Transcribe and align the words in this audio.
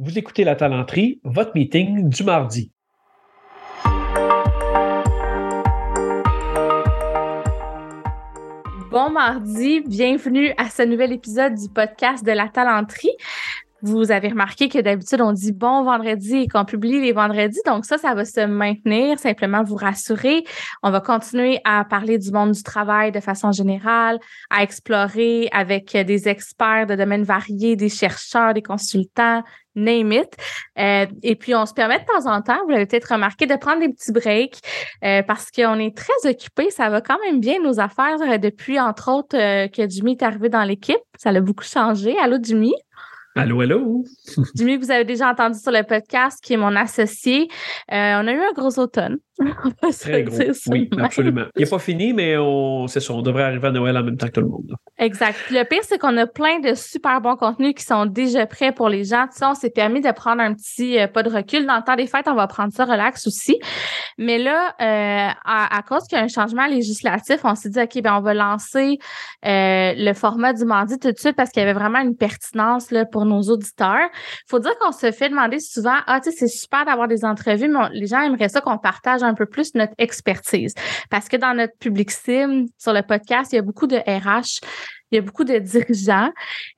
Vous 0.00 0.16
écoutez 0.16 0.44
La 0.44 0.54
Talenterie, 0.54 1.20
votre 1.24 1.50
meeting 1.56 2.08
du 2.08 2.22
mardi. 2.22 2.70
Bon 8.92 9.10
mardi, 9.10 9.80
bienvenue 9.80 10.54
à 10.56 10.70
ce 10.70 10.82
nouvel 10.84 11.12
épisode 11.12 11.54
du 11.56 11.68
podcast 11.68 12.24
de 12.24 12.30
La 12.30 12.46
Talenterie. 12.46 13.10
Vous 13.82 14.10
avez 14.10 14.28
remarqué 14.28 14.68
que 14.68 14.78
d'habitude, 14.78 15.20
on 15.20 15.32
dit 15.32 15.52
bon 15.52 15.84
vendredi 15.84 16.36
et 16.36 16.48
qu'on 16.48 16.64
publie 16.64 17.00
les 17.00 17.12
vendredis. 17.12 17.60
Donc 17.64 17.84
ça, 17.84 17.96
ça 17.96 18.14
va 18.14 18.24
se 18.24 18.44
maintenir, 18.44 19.18
simplement 19.18 19.62
vous 19.62 19.76
rassurer. 19.76 20.44
On 20.82 20.90
va 20.90 21.00
continuer 21.00 21.60
à 21.64 21.84
parler 21.84 22.18
du 22.18 22.32
monde 22.32 22.52
du 22.52 22.62
travail 22.62 23.12
de 23.12 23.20
façon 23.20 23.52
générale, 23.52 24.18
à 24.50 24.62
explorer 24.62 25.48
avec 25.52 25.96
des 25.96 26.28
experts 26.28 26.86
de 26.86 26.96
domaines 26.96 27.22
variés, 27.22 27.76
des 27.76 27.88
chercheurs, 27.88 28.52
des 28.52 28.62
consultants, 28.62 29.42
name 29.78 30.12
it. 30.12 30.36
Euh, 30.78 31.06
et 31.22 31.36
puis, 31.36 31.54
on 31.54 31.64
se 31.64 31.72
permet 31.72 32.00
de 32.00 32.04
temps 32.04 32.30
en 32.30 32.42
temps, 32.42 32.58
vous 32.64 32.70
l'avez 32.70 32.86
peut-être 32.86 33.12
remarqué, 33.12 33.46
de 33.46 33.56
prendre 33.56 33.80
des 33.80 33.88
petits 33.88 34.12
breaks 34.12 34.58
euh, 35.04 35.22
parce 35.22 35.50
qu'on 35.50 35.78
est 35.78 35.96
très 35.96 36.28
occupé. 36.28 36.70
Ça 36.70 36.90
va 36.90 37.00
quand 37.00 37.18
même 37.24 37.40
bien, 37.40 37.60
nos 37.62 37.80
affaires, 37.80 38.20
euh, 38.20 38.38
depuis, 38.38 38.78
entre 38.78 39.10
autres, 39.10 39.36
que 39.68 39.88
Jimmy 39.88 40.12
est 40.12 40.22
arrivé 40.22 40.48
dans 40.48 40.64
l'équipe. 40.64 40.96
Ça 41.16 41.30
a 41.30 41.40
beaucoup 41.40 41.64
changé. 41.64 42.16
Allô, 42.18 42.38
Jimmy? 42.42 42.74
Allô, 43.38 43.60
allô? 43.60 44.04
Jimmy, 44.56 44.76
vous 44.76 44.90
avez 44.90 45.04
déjà 45.04 45.30
entendu 45.30 45.58
sur 45.58 45.70
le 45.70 45.84
podcast, 45.84 46.42
qui 46.42 46.54
est 46.54 46.56
mon 46.56 46.74
associé. 46.74 47.48
Euh, 47.92 48.20
on 48.20 48.26
a 48.26 48.32
eu 48.32 48.40
un 48.40 48.52
gros 48.52 48.78
automne. 48.80 49.18
Très 50.00 50.24
gros. 50.24 50.36
Oui, 50.68 50.90
absolument. 50.98 51.44
Il 51.56 51.62
n'est 51.62 51.70
pas 51.70 51.78
fini, 51.78 52.12
mais 52.12 52.36
on, 52.36 52.86
c'est 52.86 53.00
ça, 53.00 53.12
on 53.12 53.22
devrait 53.22 53.44
arriver 53.44 53.68
à 53.68 53.70
Noël 53.70 53.96
en 53.96 54.02
même 54.02 54.16
temps 54.16 54.26
que 54.26 54.32
tout 54.32 54.40
le 54.40 54.48
monde. 54.48 54.74
Exact. 54.98 55.38
le 55.50 55.62
pire, 55.64 55.82
c'est 55.82 55.98
qu'on 55.98 56.16
a 56.16 56.26
plein 56.26 56.58
de 56.58 56.74
super 56.74 57.20
bons 57.20 57.36
contenus 57.36 57.74
qui 57.74 57.84
sont 57.84 58.06
déjà 58.06 58.46
prêts 58.46 58.72
pour 58.72 58.88
les 58.88 59.04
gens. 59.04 59.26
Tu 59.28 59.38
sais, 59.38 59.46
on 59.46 59.54
s'est 59.54 59.70
permis 59.70 60.00
de 60.00 60.10
prendre 60.10 60.42
un 60.42 60.54
petit 60.54 60.98
euh, 60.98 61.06
pas 61.06 61.22
de 61.22 61.30
recul. 61.30 61.66
Dans 61.66 61.76
le 61.76 61.82
temps 61.82 61.96
des 61.96 62.06
fêtes, 62.06 62.26
on 62.26 62.34
va 62.34 62.46
prendre 62.46 62.72
ça 62.72 62.84
relax 62.84 63.26
aussi. 63.26 63.58
Mais 64.18 64.38
là, 64.38 64.74
euh, 64.80 65.32
à, 65.44 65.82
cause 65.88 66.04
qu'il 66.08 66.18
y 66.18 66.20
a 66.20 66.24
un 66.24 66.28
changement 66.28 66.66
législatif, 66.66 67.40
on 67.44 67.54
s'est 67.54 67.68
dit, 67.68 67.80
OK, 67.80 68.02
ben 68.02 68.16
on 68.16 68.20
va 68.20 68.34
lancer 68.34 68.98
euh, 69.46 69.92
le 69.96 70.12
format 70.14 70.52
du 70.52 70.64
mardi 70.64 70.98
tout 70.98 71.12
de 71.12 71.18
suite 71.18 71.36
parce 71.36 71.50
qu'il 71.50 71.60
y 71.60 71.62
avait 71.62 71.78
vraiment 71.78 72.00
une 72.00 72.16
pertinence 72.16 72.90
là, 72.90 73.04
pour 73.04 73.24
nos 73.24 73.42
auditeurs. 73.42 74.08
Il 74.12 74.48
faut 74.48 74.58
dire 74.58 74.76
qu'on 74.80 74.92
se 74.92 75.12
fait 75.12 75.28
demander 75.28 75.60
souvent, 75.60 75.96
ah, 76.06 76.20
tu 76.20 76.30
sais, 76.30 76.36
c'est 76.36 76.48
super 76.48 76.84
d'avoir 76.84 77.06
des 77.06 77.24
entrevues, 77.24 77.68
mais 77.68 77.88
les 77.92 78.06
gens 78.06 78.20
aimeraient 78.22 78.48
ça 78.48 78.60
qu'on 78.60 78.78
partage 78.78 79.22
un 79.22 79.27
peu 79.34 79.46
plus 79.46 79.74
notre 79.74 79.94
expertise. 79.98 80.74
Parce 81.10 81.28
que 81.28 81.36
dans 81.36 81.54
notre 81.54 81.76
public 81.78 82.10
sim, 82.10 82.66
sur 82.78 82.92
le 82.92 83.02
podcast, 83.02 83.52
il 83.52 83.56
y 83.56 83.58
a 83.58 83.62
beaucoup 83.62 83.86
de 83.86 83.96
RH, 83.96 84.60
il 85.10 85.16
y 85.16 85.18
a 85.18 85.22
beaucoup 85.22 85.44
de 85.44 85.58
dirigeants. 85.58 86.30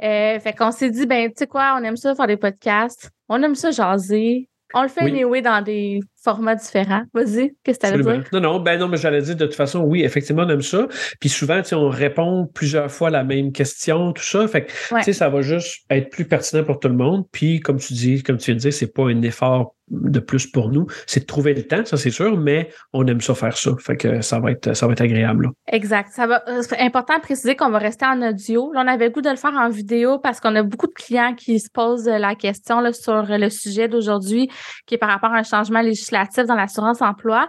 Euh, 0.03 0.39
fait 0.39 0.57
qu'on 0.57 0.71
s'est 0.71 0.91
dit, 0.91 1.07
ben, 1.07 1.29
tu 1.29 1.35
sais 1.39 1.47
quoi, 1.47 1.77
on 1.79 1.85
aime 1.85 1.97
ça 1.97 2.15
faire 2.15 2.27
des 2.27 2.37
podcasts, 2.37 3.11
on 3.29 3.43
aime 3.43 3.55
ça 3.55 3.71
jaser, 3.71 4.49
on 4.73 4.83
le 4.83 4.89
fait 4.89 5.01
anyway 5.01 5.43
dans 5.43 5.63
des 5.63 6.01
formats 6.23 6.55
différents. 6.55 7.03
Vas-y, 7.13 7.55
qu'est-ce 7.65 7.79
que 7.79 7.87
tu 7.87 7.93
allais 7.93 8.03
dire? 8.03 8.25
Non, 8.33 8.41
non, 8.41 8.61
ben 8.61 8.79
non, 8.79 8.89
mais 8.89 8.99
j'allais 8.99 9.23
dire 9.23 9.37
de 9.37 9.47
toute 9.47 9.55
façon, 9.55 9.81
oui, 9.81 10.03
effectivement, 10.03 10.45
on 10.45 10.49
aime 10.49 10.63
ça. 10.63 10.87
Puis 11.19 11.29
souvent, 11.29 11.61
on 11.73 11.89
répond 11.89 12.49
plusieurs 12.55 12.91
fois 12.91 13.11
la 13.11 13.25
même 13.25 13.53
question, 13.53 14.13
tout 14.13 14.23
ça. 14.23 14.47
Fait 14.47 14.67
que, 14.67 14.73
tu 14.73 15.03
sais, 15.03 15.13
ça 15.13 15.29
va 15.29 15.41
juste 15.43 15.85
être 15.91 16.11
plus 16.11 16.25
pertinent 16.25 16.63
pour 16.63 16.79
tout 16.79 16.89
le 16.89 16.95
monde. 16.95 17.25
Puis, 17.33 17.61
comme 17.61 17.79
tu 17.79 17.95
dis, 17.95 18.23
comme 18.23 18.37
tu 18.37 18.47
viens 18.47 18.55
de 18.55 18.61
dire, 18.61 18.73
c'est 18.73 18.93
pas 18.93 19.05
un 19.05 19.23
effort 19.23 19.75
de 19.91 20.21
plus 20.21 20.47
pour 20.47 20.71
nous. 20.71 20.87
C'est 21.07 21.21
de 21.21 21.27
trouver 21.27 21.55
le 21.55 21.63
temps, 21.65 21.85
ça 21.85 21.97
c'est 21.97 22.11
sûr, 22.11 22.37
mais 22.37 22.71
on 22.93 23.07
aime 23.07 23.21
ça 23.21 23.35
faire 23.35 23.57
ça. 23.57 23.73
Fait 23.79 23.97
que 23.97 24.21
ça 24.21 24.39
va 24.41 24.53
être, 24.53 24.75
ça 24.75 24.87
va 24.87 24.93
être 24.93 25.01
agréable. 25.01 25.51
Exact. 25.71 26.11
Ça 26.13 26.27
va, 26.27 26.43
c'est 26.63 26.79
important 26.79 27.17
de 27.17 27.23
préciser 27.23 27.57
qu'on 27.57 27.71
va 27.71 27.79
rester 27.79 28.07
en 28.07 28.23
audio. 28.23 28.73
Là, 28.73 28.83
on 28.85 28.89
avait 28.89 29.07
le 29.07 29.11
goût 29.11 29.23
de 29.23 29.31
le 29.31 29.37
faire 29.37 29.55
en 29.55 29.69
vidéo 29.69 30.19
parce 30.19 30.41
qu'on 30.41 30.55
a 30.57 30.63
beaucoup 30.63 30.87
de 30.87 30.93
clients 30.93 31.35
qui 31.35 31.59
se 31.59 31.69
posent 31.71 32.07
la 32.07 32.35
question 32.35 32.81
là, 32.81 32.93
sur 32.93 33.25
le 33.27 33.51
sujet 33.51 33.89
d'aujourd'hui, 33.89 34.49
qui 34.87 34.95
est 34.95 34.99
par 34.99 35.11
rapport 35.11 35.33
à 35.33 35.39
un 35.39 35.43
changement 35.43 35.81
législatif 35.81 36.45
dans 36.47 36.55
l'assurance 36.55 37.03
emploi. 37.03 37.49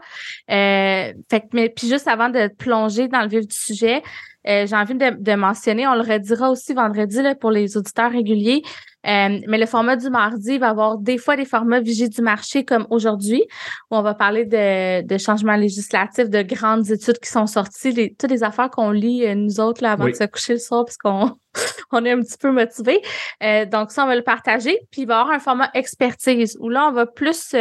Euh, 0.50 1.14
fait 1.30 1.44
mais 1.54 1.70
puis 1.70 1.88
juste 1.88 2.08
avant 2.08 2.30
de 2.30 2.50
plonger 2.58 3.08
dans 3.08 3.22
le 3.22 3.30
vif 3.30 3.48
du 3.48 3.56
sujet, 3.56 4.02
euh, 4.48 4.66
j'ai 4.66 4.76
envie 4.76 4.96
de, 4.96 5.36
mentionner, 5.36 5.88
on 5.88 5.94
le 5.94 6.02
redira 6.02 6.50
aussi 6.50 6.74
vendredi 6.74 7.22
là, 7.22 7.36
pour 7.36 7.52
les 7.52 7.78
auditeurs 7.78 8.12
réguliers, 8.12 8.64
euh, 9.08 9.40
mais 9.48 9.58
le 9.58 9.66
format 9.66 9.96
du 9.96 10.10
mardi 10.10 10.58
va 10.58 10.70
avoir 10.70 10.98
des 10.98 11.18
fois 11.18 11.36
des 11.36 11.46
formats 11.46 11.80
vigés 11.80 12.08
du 12.08 12.22
marché 12.22 12.66
comme 12.66 12.88
aujourd'hui, 12.90 13.44
où 13.90 13.96
on 13.96 14.02
va 14.02 14.14
parler 14.14 14.46
de, 14.46 15.06
de 15.06 15.18
changements 15.18 15.56
législatifs, 15.56 16.30
de 16.30 16.42
grandes 16.42 16.90
études 16.90 17.20
qui 17.20 17.30
sont 17.30 17.48
sorties, 17.48 17.92
les, 17.92 18.16
toutes 18.16 18.32
les 18.32 18.44
affaires 18.44 18.70
qu'on 18.70 18.92
lit 18.92 19.26
euh, 19.26 19.36
nous 19.36 19.60
autres 19.60 19.84
là, 19.84 19.94
avant 19.94 20.08
de 20.08 20.14
se 20.14 20.24
coucher 20.26 20.54
le 20.54 20.60
soir, 20.60 20.86
parce 20.86 20.98
qu'on 20.98 21.36
on 21.92 22.04
est 22.06 22.12
un 22.12 22.20
petit 22.20 22.38
peu 22.38 22.52
motivé. 22.52 23.02
Euh, 23.44 23.66
donc 23.66 23.92
ça, 23.92 24.04
on 24.04 24.08
va 24.08 24.16
le 24.16 24.24
partager. 24.24 24.80
Puis 24.92 25.02
il 25.02 25.08
va 25.08 25.16
y 25.16 25.18
avoir 25.20 25.36
un 25.36 25.40
format 25.40 25.70
expertise 25.74 26.58
où 26.60 26.70
là, 26.70 26.88
on 26.88 26.92
va 26.92 27.06
plus 27.06 27.56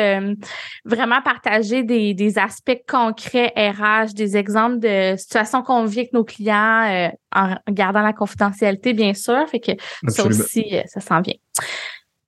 vraiment 0.85 1.23
partager 1.23 1.83
des, 1.83 2.15
des 2.15 2.39
aspects 2.39 2.81
concrets 2.89 3.53
RH, 3.57 4.15
des 4.15 4.37
exemples 4.37 4.79
de 4.79 5.15
situations 5.17 5.63
qu'on 5.63 5.85
vit 5.85 6.01
avec 6.01 6.13
nos 6.13 6.25
clients 6.25 7.11
en 7.35 7.57
gardant 7.69 8.03
la 8.03 8.13
confidentialité, 8.13 8.93
bien 8.93 9.15
sûr. 9.15 9.49
Fait 9.49 9.61
que 9.61 9.73
ça 10.09 10.25
aussi, 10.25 10.77
ça 10.87 11.01
s'en 11.01 11.21
vient. 11.21 11.35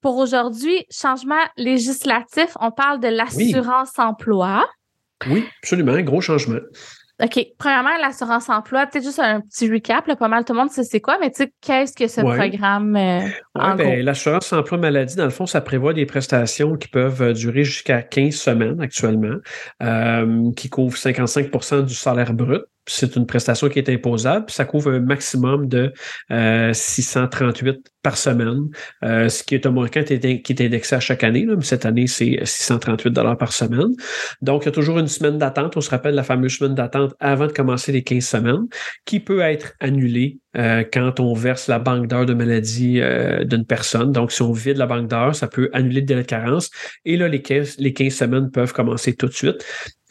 Pour 0.02 0.16
aujourd'hui, 0.18 0.84
changement 0.90 1.40
législatif, 1.56 2.56
on 2.60 2.72
parle 2.72 2.98
de 2.98 3.06
l'assurance 3.06 3.96
emploi. 3.98 4.68
Oui, 5.28 5.44
absolument, 5.62 5.98
gros 6.00 6.20
changement. 6.20 6.58
OK. 7.22 7.46
Premièrement, 7.56 7.96
l'assurance 8.00 8.48
emploi, 8.48 8.86
peut-être 8.86 9.04
juste 9.04 9.20
un 9.20 9.40
petit 9.40 9.70
recap, 9.70 10.04
pas 10.18 10.28
mal. 10.28 10.44
Tout 10.44 10.54
le 10.54 10.58
monde 10.58 10.70
sait 10.70 10.82
c'est 10.82 11.00
quoi, 11.00 11.18
mais 11.20 11.30
tu 11.30 11.44
sais, 11.44 11.52
qu'est-ce 11.60 11.94
que 11.94 12.08
ce 12.08 12.20
programme 12.20 12.96
euh, 12.96 13.20
ben, 13.54 14.04
L'assurance 14.04 14.52
emploi 14.52 14.78
maladie, 14.78 15.14
dans 15.14 15.24
le 15.24 15.30
fond, 15.30 15.46
ça 15.46 15.60
prévoit 15.60 15.94
des 15.94 16.04
prestations 16.04 16.76
qui 16.76 16.88
peuvent 16.88 17.22
euh, 17.22 17.32
durer 17.32 17.62
jusqu'à 17.62 18.02
15 18.02 18.34
semaines 18.34 18.80
actuellement, 18.80 19.36
euh, 19.82 20.50
qui 20.56 20.68
couvrent 20.68 20.96
55% 20.96 21.84
du 21.84 21.94
salaire 21.94 22.32
brut 22.32 22.62
c'est 22.86 23.14
une 23.16 23.26
prestation 23.26 23.68
qui 23.68 23.78
est 23.78 23.88
imposable, 23.88 24.46
puis 24.46 24.54
ça 24.54 24.64
couvre 24.64 24.90
un 24.90 25.00
maximum 25.00 25.68
de 25.68 25.92
638 26.30 27.68
euh, 27.68 27.74
par 28.02 28.16
semaine, 28.16 28.68
euh, 29.04 29.28
ce 29.28 29.44
qui 29.44 29.54
est 29.54 29.66
un 29.66 29.70
montant 29.70 30.02
qui 30.02 30.12
est 30.14 30.60
indexé 30.60 30.96
à 30.96 31.00
chaque 31.00 31.22
année. 31.22 31.46
Là, 31.46 31.54
mais 31.56 31.64
cette 31.64 31.86
année, 31.86 32.08
c'est 32.08 32.40
638 32.42 33.10
dollars 33.10 33.38
par 33.38 33.52
semaine. 33.52 33.94
Donc, 34.40 34.62
il 34.62 34.66
y 34.66 34.68
a 34.68 34.72
toujours 34.72 34.98
une 34.98 35.06
semaine 35.06 35.38
d'attente. 35.38 35.76
On 35.76 35.80
se 35.80 35.90
rappelle 35.90 36.14
la 36.14 36.24
fameuse 36.24 36.56
semaine 36.56 36.74
d'attente 36.74 37.14
avant 37.20 37.46
de 37.46 37.52
commencer 37.52 37.92
les 37.92 38.02
15 38.02 38.24
semaines, 38.24 38.66
qui 39.04 39.20
peut 39.20 39.40
être 39.40 39.74
annulée 39.78 40.38
euh, 40.56 40.82
quand 40.92 41.20
on 41.20 41.34
verse 41.34 41.68
la 41.68 41.78
banque 41.78 42.08
d'heures 42.08 42.26
de 42.26 42.34
maladie 42.34 43.00
d'une 43.44 43.64
personne. 43.64 44.10
Donc, 44.10 44.32
si 44.32 44.42
on 44.42 44.52
vide 44.52 44.76
la 44.76 44.86
banque 44.86 45.08
d'heures, 45.08 45.36
ça 45.36 45.46
peut 45.46 45.70
annuler 45.72 46.00
le 46.00 46.06
délai 46.06 46.22
de 46.22 46.26
carence. 46.26 46.70
Et 47.04 47.16
là, 47.16 47.28
les 47.28 47.42
15, 47.42 47.76
les 47.78 47.92
15 47.92 48.12
semaines 48.12 48.50
peuvent 48.50 48.72
commencer 48.72 49.14
tout 49.14 49.26
de 49.26 49.32
suite. 49.32 49.64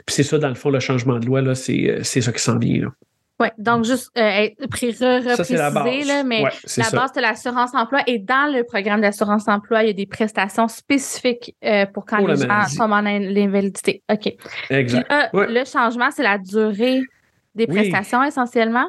Puis 0.05 0.15
c'est 0.15 0.23
ça, 0.23 0.37
dans 0.37 0.49
le 0.49 0.55
fond, 0.55 0.69
le 0.69 0.79
changement 0.79 1.19
de 1.19 1.25
loi, 1.25 1.41
là, 1.41 1.55
c'est, 1.55 1.89
euh, 1.89 2.03
ça 2.03 2.31
qui 2.31 2.41
s'en 2.41 2.57
vient. 2.57 2.91
Oui, 3.39 3.47
donc 3.57 3.85
juste 3.85 4.11
euh, 4.19 4.49
repréciser, 4.61 5.57
la 5.57 5.71
base. 5.71 6.07
Là, 6.07 6.23
mais 6.23 6.43
la 6.77 6.89
base 6.91 7.11
de 7.13 7.21
l'assurance 7.21 7.73
emploi 7.73 8.01
et 8.05 8.19
dans 8.19 8.53
le 8.53 8.63
programme 8.63 9.01
d'assurance 9.01 9.47
emploi, 9.47 9.83
il 9.83 9.87
y 9.87 9.89
a 9.89 9.93
des 9.93 10.05
prestations 10.05 10.67
spécifiques 10.67 11.55
euh, 11.65 11.87
pour 11.87 12.05
quand 12.05 12.25
les 12.25 12.35
gens 12.35 12.67
sont 12.67 12.83
en 12.83 13.05
invalidité. 13.05 14.03
OK. 14.11 14.33
Exact. 14.69 15.09
Le 15.33 15.65
changement, 15.65 16.11
c'est 16.11 16.23
la 16.23 16.37
durée 16.37 17.01
des 17.55 17.67
prestations 17.67 18.23
essentiellement? 18.23 18.87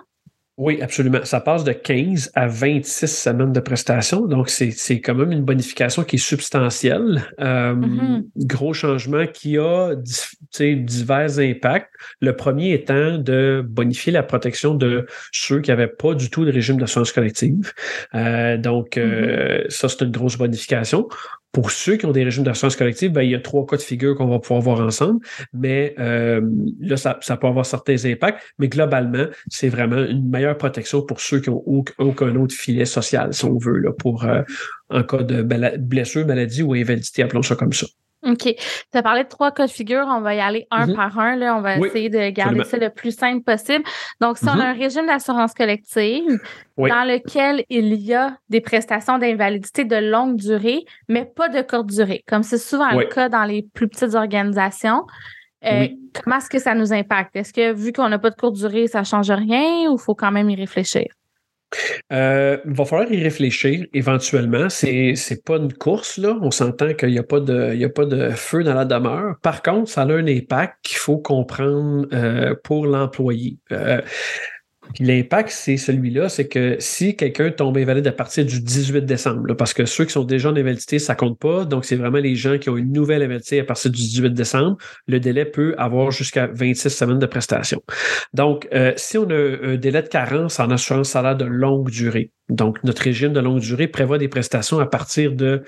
Oui, 0.58 0.82
absolument. 0.82 1.24
Ça 1.24 1.40
passe 1.40 1.64
de 1.64 1.72
15 1.72 2.30
à 2.34 2.46
26 2.46 3.06
semaines 3.06 3.52
de 3.52 3.60
prestation. 3.60 4.26
Donc, 4.26 4.50
c'est 4.50 5.00
quand 5.00 5.14
même 5.14 5.32
une 5.32 5.44
bonification 5.44 6.04
qui 6.04 6.16
est 6.16 6.18
substantielle. 6.18 7.26
Euh, 7.40 7.74
mm-hmm. 7.74 8.24
Gros 8.44 8.74
changement 8.74 9.26
qui 9.26 9.56
a 9.56 9.94
divers 9.96 11.38
impacts. 11.38 11.90
Le 12.20 12.36
premier 12.36 12.74
étant 12.74 13.16
de 13.16 13.64
bonifier 13.66 14.12
la 14.12 14.22
protection 14.22 14.74
de 14.74 15.06
ceux 15.32 15.60
qui 15.60 15.70
n'avaient 15.70 15.88
pas 15.88 16.14
du 16.14 16.28
tout 16.28 16.44
de 16.44 16.52
régime 16.52 16.76
d'assurance 16.76 17.12
collective. 17.12 17.72
Euh, 18.14 18.58
donc, 18.58 18.98
euh, 18.98 19.64
mm-hmm. 19.64 19.70
ça, 19.70 19.88
c'est 19.88 20.02
une 20.02 20.10
grosse 20.10 20.36
bonification. 20.36 21.08
Pour 21.52 21.70
ceux 21.70 21.96
qui 21.96 22.06
ont 22.06 22.12
des 22.12 22.24
régimes 22.24 22.44
d'assurance 22.44 22.76
collective, 22.76 23.12
ben, 23.12 23.22
il 23.22 23.31
y 23.31 23.34
a 23.34 23.40
trois 23.40 23.66
cas 23.66 23.76
de 23.76 23.82
figure 23.82 24.16
qu'on 24.16 24.26
va 24.26 24.38
pouvoir 24.38 24.60
voir 24.60 24.81
ensemble, 24.81 25.20
mais 25.52 25.94
euh, 25.99 26.40
là, 26.81 26.96
ça, 26.96 27.14
peut 27.14 27.46
avoir 27.46 27.66
certains 27.66 28.04
impacts, 28.06 28.40
mais 28.58 28.69
globalement, 28.69 29.26
c'est 29.49 29.69
vraiment 29.69 30.02
une 30.02 30.28
meilleure 30.28 30.56
protection 30.56 31.02
pour 31.02 31.20
ceux 31.20 31.40
qui 31.40 31.50
n'ont 31.50 31.62
aucun 31.99 32.37
autre 32.37 32.54
filet 32.54 32.87
social, 32.87 33.34
si 33.34 33.44
on 33.44 33.58
veut, 33.58 33.78
là, 33.78 33.93
pour 33.93 34.25
euh, 34.25 34.43
en 34.88 35.02
cas 35.02 35.22
de 35.22 35.43
blessure, 35.43 36.26
maladie 36.26 36.62
ou 36.62 36.75
invalidité, 36.75 37.22
appelons 37.22 37.43
ça 37.43 37.55
comme 37.55 37.72
ça. 37.72 37.87
OK. 38.32 38.55
Tu 38.55 38.99
as 38.99 39.02
parlé 39.02 39.25
de 39.25 39.29
trois 39.29 39.52
cas 39.52 39.67
de 39.67 39.70
figure. 39.70 40.05
On 40.08 40.20
va 40.20 40.34
y 40.34 40.40
aller 40.40 40.67
un 40.70 40.87
mm-hmm. 40.87 40.96
par 40.96 41.19
un. 41.19 41.37
Là. 41.37 41.56
On 41.56 41.61
va 41.61 41.79
essayer 41.79 42.08
de 42.08 42.31
garder 42.31 42.64
ça 42.64 42.76
le 42.76 42.90
plus 42.90 43.17
simple 43.17 43.43
possible. 43.43 43.84
Donc, 44.20 44.38
si 44.38 44.44
on 44.46 44.49
a 44.49 44.56
mm-hmm. 44.56 44.61
un 44.61 44.73
régime 44.73 45.06
d'assurance 45.06 45.55
collective 45.55 46.38
dans 46.76 47.06
lequel 47.06 47.64
il 47.69 47.94
y 47.94 48.14
a 48.14 48.37
des 48.49 48.61
prestations 48.61 49.19
d'invalidité 49.19 49.84
de 49.84 49.96
longue 49.96 50.37
durée, 50.37 50.81
mais 51.08 51.25
pas 51.25 51.49
de 51.49 51.62
courte 51.62 51.87
durée, 51.87 52.25
comme 52.26 52.43
c'est 52.43 52.58
souvent 52.58 52.90
le 52.90 53.05
cas 53.06 53.29
dans 53.29 53.44
les 53.44 53.67
plus 53.75 53.88
petites 53.88 54.14
organisations, 54.14 55.05
euh, 55.64 55.87
comment 56.23 56.38
est-ce 56.38 56.50
que 56.50 56.58
ça 56.58 56.75
nous 56.75 56.93
impacte? 56.93 57.37
Est-ce 57.37 57.52
que 57.52 57.73
vu 57.73 57.93
qu'on 57.93 58.08
n'a 58.08 58.19
pas 58.19 58.31
de 58.31 58.34
courte 58.34 58.56
durée, 58.56 58.88
ça 58.88 59.00
ne 59.00 59.05
change 59.05 59.31
rien 59.31 59.90
ou 59.90 59.96
il 59.96 60.02
faut 60.02 60.14
quand 60.14 60.32
même 60.32 60.50
y 60.50 60.56
réfléchir? 60.56 61.06
Euh, 62.12 62.58
il 62.64 62.72
va 62.72 62.84
falloir 62.84 63.10
y 63.10 63.22
réfléchir 63.22 63.86
éventuellement. 63.92 64.69
C'est 64.69 65.14
n'est 65.30 65.36
pas 65.44 65.56
une 65.56 65.72
course, 65.72 66.19
là. 66.19 66.36
On 66.42 66.50
s'entend 66.50 66.94
qu'il 66.94 67.10
n'y 67.10 67.19
a, 67.19 67.22
pas 67.22 67.40
de, 67.40 68.30
feu 68.34 68.64
dans 68.64 68.74
la 68.74 68.84
demeure. 68.84 69.36
Par 69.42 69.62
contre, 69.62 69.90
ça 69.90 70.02
a 70.02 70.06
un 70.06 70.26
impact 70.26 70.76
qu'il 70.82 70.98
faut 70.98 71.19
comprendre 71.19 72.06
euh, 72.12 72.54
pour 72.62 72.86
l'employé. 72.86 73.58
Euh, 73.72 74.00
l'impact, 75.00 75.50
c'est 75.50 75.76
celui-là, 75.76 76.29
c'est 76.29 76.49
que 76.49 76.76
si 76.79 77.17
quelqu'un 77.17 77.50
tombe 77.50 77.76
invalide 77.79 78.06
à 78.06 78.12
partir 78.12 78.44
du 78.44 78.61
18 78.61 79.05
décembre, 79.05 79.55
parce 79.55 79.73
que 79.75 79.84
ceux 79.84 80.05
qui 80.05 80.12
sont 80.12 80.25
déjà 80.25 80.50
en 80.50 80.56
invalidité, 80.56 80.99
ça 80.99 81.14
compte 81.14 81.38
pas. 81.38 81.64
Donc, 81.64 81.84
c'est 81.84 81.96
vraiment 81.96 82.19
les 82.19 82.34
gens 82.34 82.58
qui 82.58 82.69
ont 82.69 82.76
une 82.76 82.93
nouvelle 82.93 83.23
invalidité 83.23 83.61
à 83.61 83.64
partir 83.64 83.90
du 83.90 84.00
18 84.00 84.34
décembre. 84.34 84.76
Le 85.06 85.20
délai 85.20 85.44
peut 85.44 85.75
avoir 85.79 86.11
jusqu'à 86.11 86.49
26 86.49 86.90
semaines 86.90 87.19
de 87.19 87.26
prestation. 87.26 87.82
Donc, 88.34 88.69
euh, 88.73 88.93
si 88.96 89.19
on 89.19 89.29
a 89.31 89.34
un 89.34 89.76
délai 89.76 90.02
de 90.02 90.08
carence 90.08 90.61
en 90.61 90.70
assurance 90.70 91.11
salaire 91.11 91.37
de 91.37 91.44
longue 91.44 91.90
durée, 91.90 92.31
donc 92.49 92.82
notre 92.84 93.02
régime 93.02 93.32
de 93.32 93.40
longue 93.40 93.61
durée 93.61 93.88
prévoit 93.88 94.19
des 94.19 94.29
prestations 94.29 94.79
à 94.81 94.87
partir 94.87 95.32
de 95.32 95.62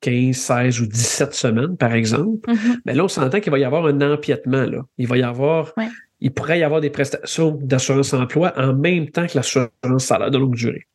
15, 0.00 0.34
16 0.34 0.80
ou 0.80 0.86
17 0.86 1.34
semaines, 1.34 1.76
par 1.76 1.92
exemple, 1.92 2.48
mais 2.48 2.54
mm-hmm. 2.54 2.76
ben 2.86 2.96
là, 2.96 3.04
on 3.04 3.08
s'entend 3.08 3.40
qu'il 3.40 3.52
va 3.52 3.58
y 3.58 3.64
avoir 3.64 3.86
un 3.86 4.00
empiètement. 4.00 4.64
Là. 4.64 4.82
Il 4.96 5.06
va 5.08 5.18
y 5.18 5.22
avoir 5.22 5.74
il 6.20 6.32
pourrait 6.32 6.58
y 6.58 6.62
avoir 6.62 6.80
des 6.80 6.90
prestations 6.90 7.52
d'assurance 7.52 8.12
emploi 8.12 8.52
en 8.56 8.74
même 8.74 9.08
temps 9.10 9.26
que 9.26 9.36
l'assurance 9.36 9.70
salaire 9.98 10.30
de 10.30 10.38
longue 10.38 10.54
durée. 10.54 10.86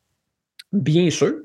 Bien 0.72 1.10
sûr, 1.10 1.42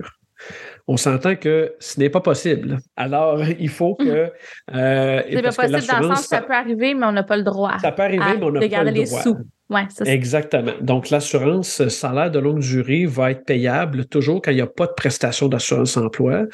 on 0.86 0.96
s'entend 0.96 1.36
que 1.36 1.74
ce 1.78 2.00
n'est 2.00 2.10
pas 2.10 2.20
possible. 2.20 2.78
Alors, 2.96 3.40
il 3.58 3.68
faut 3.68 3.94
que. 3.94 4.24
Mhm. 4.24 4.30
Euh, 4.74 5.22
c'est 5.30 5.42
pas 5.42 5.68
possible 5.68 5.86
dans 5.86 6.08
le 6.08 6.14
sens 6.16 6.26
ça 6.26 6.42
peut 6.42 6.54
arriver, 6.54 6.94
mais 6.94 7.06
on 7.06 7.12
n'a 7.12 7.22
pas 7.22 7.36
le 7.36 7.42
droit. 7.42 7.78
Ça 7.78 7.92
peut 7.92 8.02
arriver, 8.02 8.24
mais 8.38 8.44
on 8.44 8.50
n'a 8.50 8.60
pas 8.60 8.84
le 8.84 9.04
droit. 9.04 9.22
Sous. 9.22 9.36
Ouais, 9.70 9.86
Exactement. 10.04 10.72
Donc, 10.80 11.10
l'assurance 11.10 11.86
salaire 11.86 12.32
de 12.32 12.40
longue 12.40 12.58
durée 12.58 13.06
va 13.06 13.30
être 13.30 13.44
payable 13.44 14.04
toujours 14.04 14.42
quand 14.42 14.50
il 14.50 14.56
n'y 14.56 14.60
a 14.60 14.66
pas 14.66 14.88
de 14.88 14.92
prestation 14.96 15.46
d'assurance 15.46 15.96
emploi. 15.96 16.46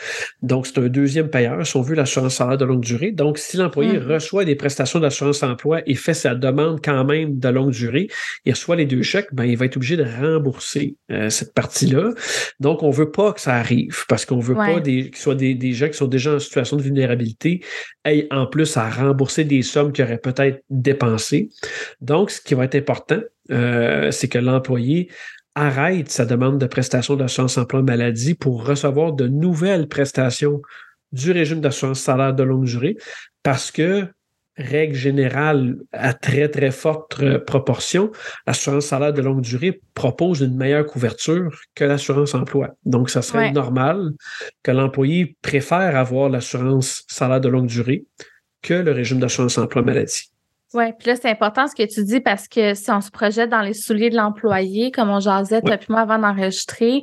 Donc, 0.43 0.67
c'est 0.67 0.79
un 0.79 0.89
deuxième 0.89 1.31
payeur, 1.31 1.67
si 1.67 1.79
on 1.79 1.81
veut, 1.81 1.95
l'assurance 1.95 2.35
salaire 2.35 2.59
de 2.59 2.67
longue 2.67 2.85
durée. 2.85 3.13
Donc, 3.13 3.39
si 3.39 3.57
l'employé 3.57 3.99
mm. 3.99 4.13
reçoit 4.13 4.45
des 4.45 4.55
prestations 4.55 5.01
d'assurance 5.01 5.43
emploi 5.43 5.81
et 5.87 5.95
fait 5.95 6.13
sa 6.13 6.35
demande 6.35 6.81
quand 6.85 7.07
même 7.07 7.39
de 7.39 7.49
longue 7.49 7.71
durée, 7.71 8.09
il 8.45 8.53
reçoit 8.53 8.77
les 8.77 8.85
deux 8.85 9.03
chèques, 9.03 9.29
ben, 9.33 9.45
il 9.45 9.57
va 9.57 9.65
être 9.65 9.79
obligé 9.79 9.97
de 9.97 10.05
rembourser 10.05 10.97
euh, 11.11 11.31
cette 11.31 11.55
partie-là. 11.55 12.11
Donc, 12.61 12.83
on 12.83 12.91
veut 12.91 13.11
pas 13.11 13.33
que 13.33 13.41
ça 13.41 13.55
arrive 13.55 14.05
parce 14.11 14.27
qu'on 14.27 14.41
veut 14.41 14.55
pas 14.55 14.81
des, 14.81 15.09
que 15.09 15.17
ce 15.17 15.23
soit 15.23 15.35
des, 15.35 15.55
des 15.55 15.73
gens 15.73 15.89
qui 15.89 15.97
sont 15.97 16.07
déjà 16.07 16.35
en 16.35 16.39
situation 16.39 16.77
de 16.77 16.83
vulnérabilité 16.83 17.63
aient 18.05 18.29
en 18.31 18.47
plus 18.47 18.77
à 18.77 18.91
rembourser 18.91 19.45
des 19.45 19.63
sommes 19.63 19.93
qu'ils 19.93 20.05
auraient 20.05 20.19
peut-être 20.19 20.63
dépensées. 20.69 21.49
Donc, 22.03 22.31
ce 22.31 22.43
qui 22.43 22.53
va 22.53 22.65
être 22.65 22.75
important, 22.75 23.06
euh, 23.51 24.11
c'est 24.11 24.29
que 24.29 24.39
l'employé 24.39 25.11
arrête 25.55 26.11
sa 26.11 26.27
demande 26.27 26.59
de 26.59 26.67
prestation 26.67 27.17
d'assurance 27.17 27.57
emploi 27.57 27.83
maladie 27.83 28.35
pour 28.35 28.67
recevoir 28.67 29.13
de 29.13 29.27
nouvelles 29.27 29.89
prestations 29.89 30.61
du 31.13 31.33
régime 31.33 31.61
d'assurance 31.61 32.01
salaire 32.01 32.35
de 32.35 32.43
longue 32.43 32.67
durée 32.67 32.97
parce 33.43 33.71
que, 33.71 34.07
règle 34.59 34.95
générale, 34.95 35.77
à 35.93 36.13
très, 36.13 36.49
très 36.49 36.71
forte 36.71 37.39
proportion, 37.47 38.11
l'assurance 38.47 38.87
salaire 38.87 39.13
de 39.13 39.23
longue 39.23 39.41
durée 39.41 39.81
propose 39.95 40.41
une 40.41 40.57
meilleure 40.57 40.87
couverture 40.87 41.59
que 41.75 41.85
l'assurance 41.85 42.35
emploi. 42.35 42.71
Donc, 42.85 43.09
ça 43.09 43.23
serait 43.23 43.53
normal 43.53 44.13
que 44.63 44.73
l'employé 44.73 45.37
préfère 45.43 45.97
avoir 45.97 46.29
l'assurance 46.29 47.05
salaire 47.09 47.41
de 47.41 47.49
longue 47.49 47.67
durée 47.67 48.05
que 48.63 48.75
le 48.75 48.93
régime 48.93 49.21
d'assurance 49.21 49.59
emploi 49.59 49.83
maladie. 49.83 50.31
Oui, 50.75 50.93
puis 50.99 51.09
là, 51.09 51.17
c'est 51.17 51.31
important 51.31 51.69
ce 51.69 51.75
que 51.77 51.87
tu 51.87 52.03
dis 52.05 52.21
parce 52.21 52.49
que 52.49 52.75
si 52.75 52.91
on 52.91 53.01
se 53.01 53.11
projette 53.11 53.51
dans 53.51 53.61
les 53.61 53.73
souliers 53.73 54.11
de 54.11 54.17
l'employé, 54.17 54.91
comme 54.91 55.11
on 55.11 55.21
jasait 55.21 55.63
toi 55.63 55.77
moi 55.89 56.01
avant 56.01 56.19
d'enregistrer, 56.19 57.03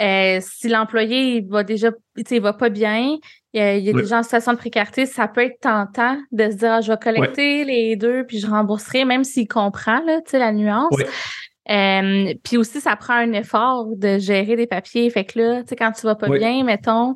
euh, 0.00 0.38
si 0.40 0.68
l'employé 0.68 1.44
va 1.48 1.62
déjà, 1.62 1.90
il 2.16 2.40
va 2.40 2.54
pas 2.54 2.70
bien, 2.70 3.18
il 3.52 3.58
y 3.58 3.60
a, 3.60 3.76
il 3.76 3.94
des 3.94 4.06
gens 4.06 4.20
en 4.20 4.22
situation 4.22 4.52
de 4.52 4.58
précarité, 4.58 5.04
ça 5.04 5.28
peut 5.28 5.42
être 5.42 5.60
tentant 5.60 6.16
de 6.32 6.50
se 6.50 6.56
dire 6.56 6.72
ah, 6.72 6.80
je 6.80 6.90
vais 6.90 6.98
collecter 6.98 7.64
les 7.64 7.96
deux 7.96 8.24
puis 8.24 8.38
je 8.38 8.46
rembourserai, 8.46 9.04
même 9.04 9.24
s'il 9.24 9.46
comprend 9.46 10.00
là, 10.04 10.20
la 10.32 10.52
nuance. 10.52 10.94
Euh, 11.70 12.34
puis 12.42 12.56
aussi, 12.56 12.80
ça 12.80 12.96
prend 12.96 13.14
un 13.14 13.32
effort 13.32 13.86
de 13.94 14.18
gérer 14.18 14.56
des 14.56 14.66
papiers. 14.66 15.08
Fait 15.10 15.24
que 15.24 15.38
là, 15.38 15.62
tu 15.62 15.68
sais, 15.68 15.76
quand 15.76 15.92
tu 15.92 16.06
vas 16.06 16.16
pas 16.16 16.28
bien, 16.28 16.64
mettons, 16.64 17.14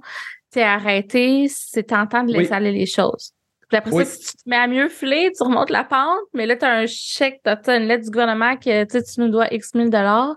tu 0.52 0.60
es 0.60 0.62
arrêté, 0.62 1.46
c'est 1.48 1.84
tentant 1.84 2.22
de 2.22 2.32
laisser 2.32 2.52
aller 2.52 2.72
les 2.72 2.86
choses. 2.86 3.32
Puis 3.68 3.76
après 3.76 3.90
ça, 3.90 4.04
si 4.04 4.20
tu 4.20 4.36
te 4.36 4.48
mets 4.48 4.56
à 4.56 4.68
mieux 4.68 4.88
filer, 4.88 5.30
tu 5.36 5.42
remontes 5.42 5.70
la 5.70 5.82
pente, 5.82 6.20
mais 6.34 6.46
là, 6.46 6.56
tu 6.56 6.64
as 6.64 6.72
un 6.72 6.86
chèque, 6.86 7.40
tu 7.44 7.50
as 7.50 7.76
une 7.76 7.88
lettre 7.88 8.04
du 8.04 8.10
gouvernement 8.10 8.56
que 8.56 8.84
tu 8.84 9.20
nous 9.20 9.28
dois 9.28 9.52
X 9.52 9.74
mille 9.74 9.90
dollars. 9.90 10.36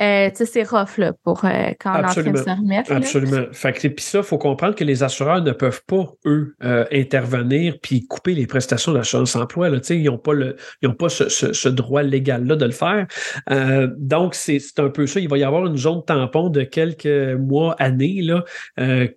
Euh, 0.00 0.30
c'est 0.32 0.62
rough 0.62 0.98
là, 0.98 1.12
pour 1.24 1.44
euh, 1.44 1.72
quand 1.80 1.90
on 1.90 2.04
Absolument. 2.04 2.38
se 2.38 2.50
remettre. 2.50 2.92
Absolument. 2.92 3.46
Fait 3.52 3.72
que, 3.72 3.88
puis 3.88 4.04
ça, 4.04 4.18
il 4.18 4.24
faut 4.24 4.38
comprendre 4.38 4.76
que 4.76 4.84
les 4.84 5.02
assureurs 5.02 5.42
ne 5.42 5.50
peuvent 5.50 5.82
pas, 5.86 6.12
eux, 6.24 6.54
euh, 6.62 6.84
intervenir 6.92 7.78
puis 7.82 8.06
couper 8.06 8.34
les 8.34 8.46
prestations 8.46 8.92
d'assurance 8.92 9.34
emploi. 9.34 9.70
Là, 9.70 9.78
ils 9.90 10.04
n'ont 10.04 10.18
pas, 10.18 10.34
le, 10.34 10.56
ils 10.82 10.88
ont 10.88 10.94
pas 10.94 11.08
ce, 11.08 11.28
ce, 11.28 11.68
droit 11.68 12.02
légal-là 12.02 12.54
de 12.54 12.64
le 12.64 12.70
faire. 12.70 13.06
Euh, 13.50 13.88
donc, 13.98 14.34
c'est 14.34 14.60
un 14.78 14.88
peu 14.88 15.06
ça. 15.06 15.18
Il 15.18 15.28
va 15.28 15.36
y 15.36 15.44
avoir 15.44 15.66
une 15.66 15.76
zone 15.76 16.04
tampon 16.06 16.48
de 16.48 16.62
quelques 16.62 17.36
mois, 17.38 17.74
années, 17.78 18.22
là, 18.22 18.44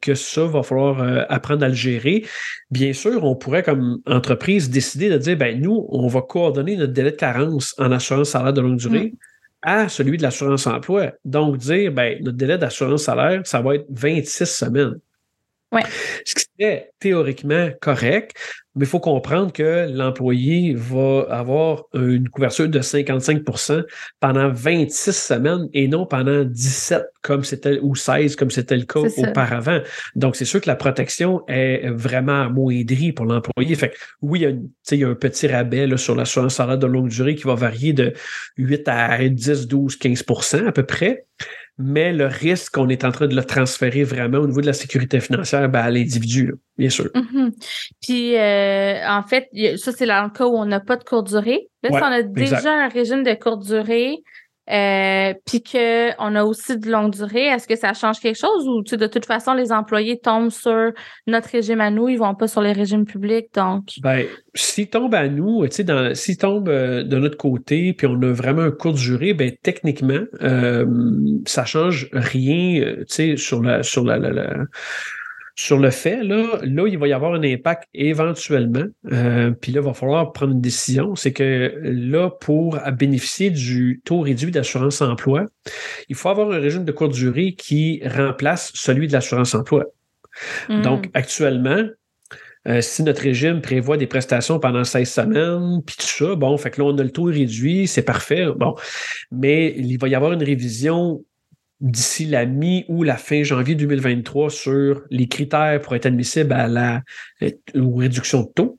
que 0.01 0.15
ça 0.15 0.45
va 0.45 0.63
falloir 0.63 1.25
apprendre 1.29 1.63
à 1.63 1.69
le 1.69 1.73
gérer. 1.73 2.25
Bien 2.71 2.93
sûr, 2.93 3.23
on 3.23 3.35
pourrait, 3.35 3.63
comme 3.63 3.99
entreprise, 4.07 4.69
décider 4.69 5.09
de 5.09 5.17
dire, 5.17 5.37
ben 5.37 5.59
nous, 5.61 5.85
on 5.89 6.07
va 6.07 6.21
coordonner 6.21 6.75
notre 6.75 6.93
délai 6.93 7.11
de 7.11 7.15
carence 7.15 7.75
en 7.77 7.91
assurance 7.91 8.29
salaire 8.29 8.53
de 8.53 8.61
longue 8.61 8.77
durée. 8.77 9.13
Mm 9.13 9.30
à 9.61 9.89
celui 9.89 10.17
de 10.17 10.23
l'assurance 10.23 10.67
emploi. 10.67 11.11
Donc, 11.25 11.57
dire, 11.57 11.91
ben, 11.91 12.17
notre 12.23 12.37
délai 12.37 12.57
d'assurance 12.57 13.03
salaire, 13.03 13.41
ça 13.45 13.61
va 13.61 13.75
être 13.75 13.85
26 13.89 14.45
semaines. 14.45 14.99
Ouais. 15.71 15.83
Ce 16.25 16.35
qui 16.35 16.45
serait 16.59 16.91
théoriquement 16.99 17.69
correct, 17.81 18.35
mais 18.75 18.85
il 18.85 18.89
faut 18.89 18.99
comprendre 18.99 19.51
que 19.51 19.89
l'employé 19.91 20.73
va 20.75 21.25
avoir 21.29 21.83
une 21.93 22.29
couverture 22.29 22.69
de 22.69 22.79
55% 22.79 23.83
pendant 24.19 24.49
26 24.49 25.11
semaines 25.11 25.67
et 25.73 25.87
non 25.87 26.05
pendant 26.05 26.43
17 26.45 27.03
comme 27.21 27.43
c'était 27.43 27.79
ou 27.81 27.95
16 27.95 28.35
comme 28.35 28.49
c'était 28.49 28.77
le 28.77 28.85
cas 28.85 29.01
auparavant. 29.17 29.79
Donc, 30.15 30.35
c'est 30.35 30.45
sûr 30.45 30.61
que 30.61 30.67
la 30.67 30.75
protection 30.75 31.43
est 31.47 31.89
vraiment 31.89 32.43
amoindrie 32.43 33.11
pour 33.11 33.25
l'employé. 33.25 33.75
Fait 33.75 33.89
que, 33.89 33.97
oui, 34.21 34.39
il 34.39 34.43
y, 34.43 34.45
a 34.45 34.51
il 34.91 34.99
y 34.99 35.03
a 35.03 35.09
un 35.09 35.15
petit 35.15 35.47
rabais 35.47 35.87
là, 35.87 35.97
sur 35.97 36.15
l'assurance 36.15 36.55
salaire 36.55 36.77
de 36.77 36.87
longue 36.87 37.09
durée 37.09 37.35
qui 37.35 37.43
va 37.43 37.55
varier 37.55 37.93
de 37.93 38.13
8 38.57 38.87
à 38.87 39.27
10, 39.27 39.67
12, 39.67 39.97
15% 39.97 40.67
à 40.67 40.71
peu 40.71 40.85
près 40.85 41.25
mais 41.77 42.13
le 42.13 42.25
risque 42.25 42.73
qu'on 42.73 42.89
est 42.89 43.03
en 43.03 43.11
train 43.11 43.27
de 43.27 43.35
le 43.35 43.43
transférer 43.43 44.03
vraiment 44.03 44.39
au 44.39 44.47
niveau 44.47 44.61
de 44.61 44.65
la 44.65 44.73
sécurité 44.73 45.19
financière 45.19 45.67
ben, 45.69 45.79
à 45.79 45.89
l'individu, 45.89 46.53
bien 46.77 46.89
sûr. 46.89 47.05
Mm-hmm. 47.05 47.51
Puis, 48.01 48.37
euh, 48.37 49.07
en 49.07 49.23
fait, 49.23 49.47
ça, 49.77 49.91
c'est 49.91 50.05
dans 50.05 50.23
le 50.23 50.29
cas 50.29 50.45
où 50.45 50.55
on 50.55 50.65
n'a 50.65 50.79
pas 50.79 50.97
de 50.97 51.03
courte 51.03 51.27
durée. 51.27 51.69
Là, 51.83 51.89
si 51.89 51.95
on 51.95 52.05
a 52.05 52.21
déjà 52.21 52.71
un 52.71 52.87
régime 52.87 53.23
de 53.23 53.33
courte 53.33 53.65
durée, 53.65 54.17
euh, 54.69 55.33
puis 55.45 55.63
qu'on 55.63 56.35
a 56.35 56.43
aussi 56.43 56.77
de 56.77 56.89
longue 56.89 57.11
durée, 57.13 57.45
est-ce 57.45 57.67
que 57.67 57.75
ça 57.75 57.93
change 57.93 58.19
quelque 58.19 58.37
chose 58.37 58.67
ou 58.67 58.83
de 58.83 59.07
toute 59.07 59.25
façon, 59.25 59.53
les 59.53 59.71
employés 59.71 60.19
tombent 60.19 60.51
sur 60.51 60.91
notre 61.27 61.49
régime 61.49 61.81
à 61.81 61.89
nous, 61.89 62.09
ils 62.09 62.17
vont 62.17 62.35
pas 62.35 62.47
sur 62.47 62.61
les 62.61 62.71
régimes 62.71 63.05
publics, 63.05 63.47
donc? 63.53 63.83
Ben, 64.01 64.25
s'ils 64.53 64.89
tombent 64.89 65.15
à 65.15 65.27
nous, 65.27 65.67
tu 65.67 65.83
sais, 65.83 66.15
s'ils 66.15 66.37
tombent 66.37 66.69
euh, 66.69 67.03
de 67.03 67.17
notre 67.17 67.37
côté, 67.37 67.93
puis 67.93 68.07
on 68.07 68.21
a 68.21 68.31
vraiment 68.31 68.61
un 68.61 68.71
court 68.71 68.93
durée, 68.93 69.33
ben 69.33 69.51
techniquement, 69.63 70.21
euh, 70.41 70.85
ça 71.45 71.65
change 71.65 72.09
rien, 72.13 72.81
euh, 72.81 72.97
tu 72.99 73.05
sais, 73.07 73.37
sur 73.37 73.61
la, 73.61 73.83
sur 73.83 74.03
la, 74.03 74.19
la 74.19 74.65
sur 75.55 75.77
le 75.77 75.89
fait, 75.89 76.23
là, 76.23 76.59
là, 76.63 76.87
il 76.87 76.97
va 76.97 77.07
y 77.07 77.13
avoir 77.13 77.33
un 77.33 77.43
impact 77.43 77.83
éventuellement. 77.93 78.85
Euh, 79.11 79.51
puis 79.51 79.71
là, 79.71 79.81
il 79.81 79.85
va 79.85 79.93
falloir 79.93 80.31
prendre 80.31 80.53
une 80.53 80.61
décision. 80.61 81.15
C'est 81.15 81.33
que 81.33 81.73
là, 81.83 82.29
pour 82.29 82.79
bénéficier 82.97 83.49
du 83.49 84.01
taux 84.05 84.21
réduit 84.21 84.51
d'assurance 84.51 85.01
emploi, 85.01 85.45
il 86.09 86.15
faut 86.15 86.29
avoir 86.29 86.51
un 86.51 86.59
régime 86.59 86.85
de 86.85 86.91
courte 86.91 87.13
durée 87.13 87.53
qui 87.53 88.01
remplace 88.05 88.71
celui 88.73 89.07
de 89.07 89.13
l'assurance 89.13 89.53
emploi. 89.53 89.85
Hmm. 90.69 90.81
Donc, 90.81 91.09
actuellement, 91.13 91.83
euh, 92.67 92.79
si 92.81 93.01
notre 93.03 93.23
régime 93.23 93.59
prévoit 93.61 93.97
des 93.97 94.07
prestations 94.07 94.59
pendant 94.59 94.83
16 94.83 95.11
semaines, 95.11 95.81
puis 95.85 95.95
tout 95.97 96.05
ça, 96.05 96.35
bon, 96.35 96.57
fait 96.57 96.69
que 96.69 96.81
là, 96.81 96.87
on 96.87 96.97
a 96.97 97.03
le 97.03 97.09
taux 97.09 97.23
réduit, 97.23 97.87
c'est 97.87 98.03
parfait. 98.03 98.45
Bon. 98.55 98.75
Mais 99.31 99.73
il 99.77 99.97
va 99.97 100.07
y 100.07 100.15
avoir 100.15 100.31
une 100.31 100.43
révision 100.43 101.23
d'ici 101.81 102.25
la 102.25 102.45
mi 102.45 102.85
ou 102.87 103.03
la 103.03 103.17
fin 103.17 103.43
janvier 103.43 103.75
2023 103.75 104.49
sur 104.49 105.01
les 105.09 105.27
critères 105.27 105.81
pour 105.81 105.95
être 105.95 106.05
admissible 106.05 106.53
à 106.53 106.67
la 106.67 107.01
euh, 107.41 107.49
réduction 107.75 108.43
de 108.43 108.49
taux. 108.53 108.77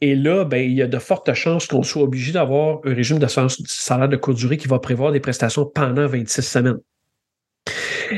Et 0.00 0.14
là, 0.14 0.44
ben, 0.44 0.58
il 0.58 0.76
y 0.76 0.82
a 0.82 0.86
de 0.86 0.98
fortes 0.98 1.32
chances 1.32 1.66
qu'on 1.66 1.82
soit 1.82 2.02
obligé 2.02 2.32
d'avoir 2.32 2.80
un 2.84 2.94
régime 2.94 3.18
de 3.18 3.26
salaire 3.26 4.08
de 4.08 4.16
courte 4.16 4.36
durée 4.36 4.58
qui 4.58 4.68
va 4.68 4.78
prévoir 4.78 5.10
des 5.10 5.20
prestations 5.20 5.64
pendant 5.66 6.06
26 6.06 6.42
semaines. 6.42 6.78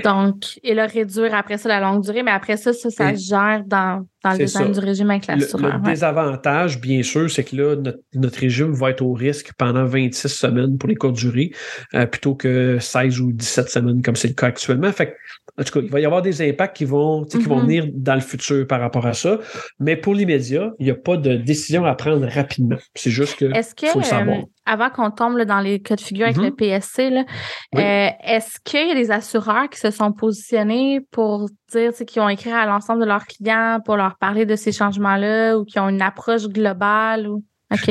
Donc, 0.02 0.59
et 0.64 0.75
le 0.75 0.83
réduire 0.83 1.35
après 1.35 1.59
ça 1.59 1.68
la 1.68 1.80
longue 1.80 2.02
durée, 2.02 2.25
mais 2.25 2.33
après 2.33 2.56
ça, 2.56 2.73
ça, 2.73 2.90
ça 2.90 3.14
gère 3.14 3.62
dans, 3.64 4.04
dans 4.26 4.38
le 4.38 4.45
design 4.45 4.73
du 4.73 4.80
régime 4.80 5.11
avec 5.11 5.26
l'assureur. 5.26 5.78
Le, 5.78 5.90
désavantage, 5.90 6.80
bien 6.80 7.02
sûr, 7.02 7.30
c'est 7.30 7.45
que 7.45 7.56
là, 7.56 7.92
notre, 8.14 8.38
régime 8.38 8.73
va 8.73 8.90
être 8.90 9.02
au 9.02 9.12
risque 9.12 9.52
pendant 9.56 9.85
26 9.85 10.28
semaines 10.28 10.78
pour 10.78 10.88
les 10.88 10.97
courtes 10.97 11.16
durées, 11.16 11.52
euh, 11.95 12.06
plutôt 12.06 12.35
que 12.35 12.78
16 12.78 13.21
ou 13.21 13.33
17 13.33 13.68
semaines 13.68 14.02
comme 14.02 14.16
c'est 14.16 14.28
le 14.28 14.35
cas 14.35 14.49
actuellement. 14.49 14.92
Fait 14.92 15.16
en 15.59 15.64
tout 15.64 15.73
cas, 15.73 15.80
il 15.80 15.90
va 15.90 16.00
y 16.00 16.04
avoir 16.04 16.23
des 16.23 16.47
impacts 16.47 16.76
qui 16.76 16.85
vont, 16.85 17.25
qui 17.25 17.38
vont 17.38 17.59
mm-hmm. 17.59 17.62
venir 17.62 17.87
dans 17.95 18.14
le 18.14 18.21
futur 18.21 18.66
par 18.66 18.80
rapport 18.80 19.06
à 19.06 19.14
ça. 19.14 19.38
Mais 19.80 19.97
pour 19.97 20.14
l'immédiat, 20.14 20.73
il 20.78 20.85
n'y 20.85 20.90
a 20.90 20.95
pas 20.95 21.16
de 21.16 21.37
décision 21.37 21.85
à 21.87 21.95
prendre 21.95 22.26
rapidement. 22.26 22.76
C'est 22.95 23.11
juste 23.11 23.38
que, 23.38 23.47
faut 23.88 23.99
le 24.00 24.04
savoir. 24.04 24.38
Euh, 24.38 24.42
avant 24.66 24.90
qu'on 24.90 25.11
tombe 25.11 25.40
dans 25.42 25.61
les 25.61 25.80
cas 25.80 25.97
de 25.97 26.00
figure 26.00 26.26
avec 26.26 26.37
le 26.37 26.50
mm-hmm. 26.50 26.80
PSC, 26.80 27.12
euh, 27.76 28.09
est-ce 28.25 28.59
qu'il 28.64 28.88
y 28.88 28.90
a 28.90 28.95
des 28.95 29.11
assureurs 29.11 29.71
qui 29.71 29.78
se 29.78 29.90
sont 29.90 30.12
positionnés 30.12 31.00
pour 31.11 31.49
dire 31.73 31.92
qu'ils 32.06 32.23
ont 32.23 32.28
écrit 32.28 32.50
à 32.50 32.66
l'ensemble 32.66 33.00
de 33.00 33.06
leurs 33.06 33.26
clients 33.26 33.78
pour 33.85 33.97
leur 33.97 34.15
parler 34.18 34.46
de 34.46 34.56
ces 34.56 34.73
changements-là 34.73 35.58
ou 35.58 35.64
qui 35.64 35.78
ont 35.78 35.88
une 35.88 36.02
approche 36.02 36.49
globale? 36.49 37.28
Ou... 37.28 37.44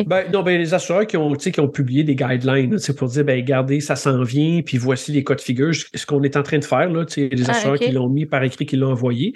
Ben, 0.07 0.31
non, 0.31 0.41
ben, 0.41 0.57
les 0.57 0.73
assureurs 0.73 1.05
qui 1.05 1.17
ont, 1.17 1.33
qui 1.33 1.59
ont 1.59 1.67
publié 1.67 2.05
des 2.05 2.15
guidelines 2.15 2.77
c'est 2.77 2.95
pour 2.95 3.09
dire 3.09 3.25
ben, 3.25 3.35
regardez, 3.35 3.81
ça 3.81 3.97
s'en 3.97 4.23
vient, 4.23 4.61
puis 4.61 4.77
voici 4.77 5.11
les 5.11 5.23
cas 5.23 5.35
de 5.35 5.41
figure. 5.41 5.73
Ce 5.73 6.05
qu'on 6.05 6.23
est 6.23 6.37
en 6.37 6.43
train 6.43 6.59
de 6.59 6.65
faire, 6.65 6.89
là, 6.89 7.05
les 7.17 7.49
ah, 7.49 7.51
assureurs 7.51 7.77
qui 7.77 7.91
l'ont 7.91 8.07
mis 8.07 8.25
par 8.25 8.41
écrit, 8.43 8.65
qui 8.65 8.77
l'ont 8.77 8.91
envoyé. 8.91 9.33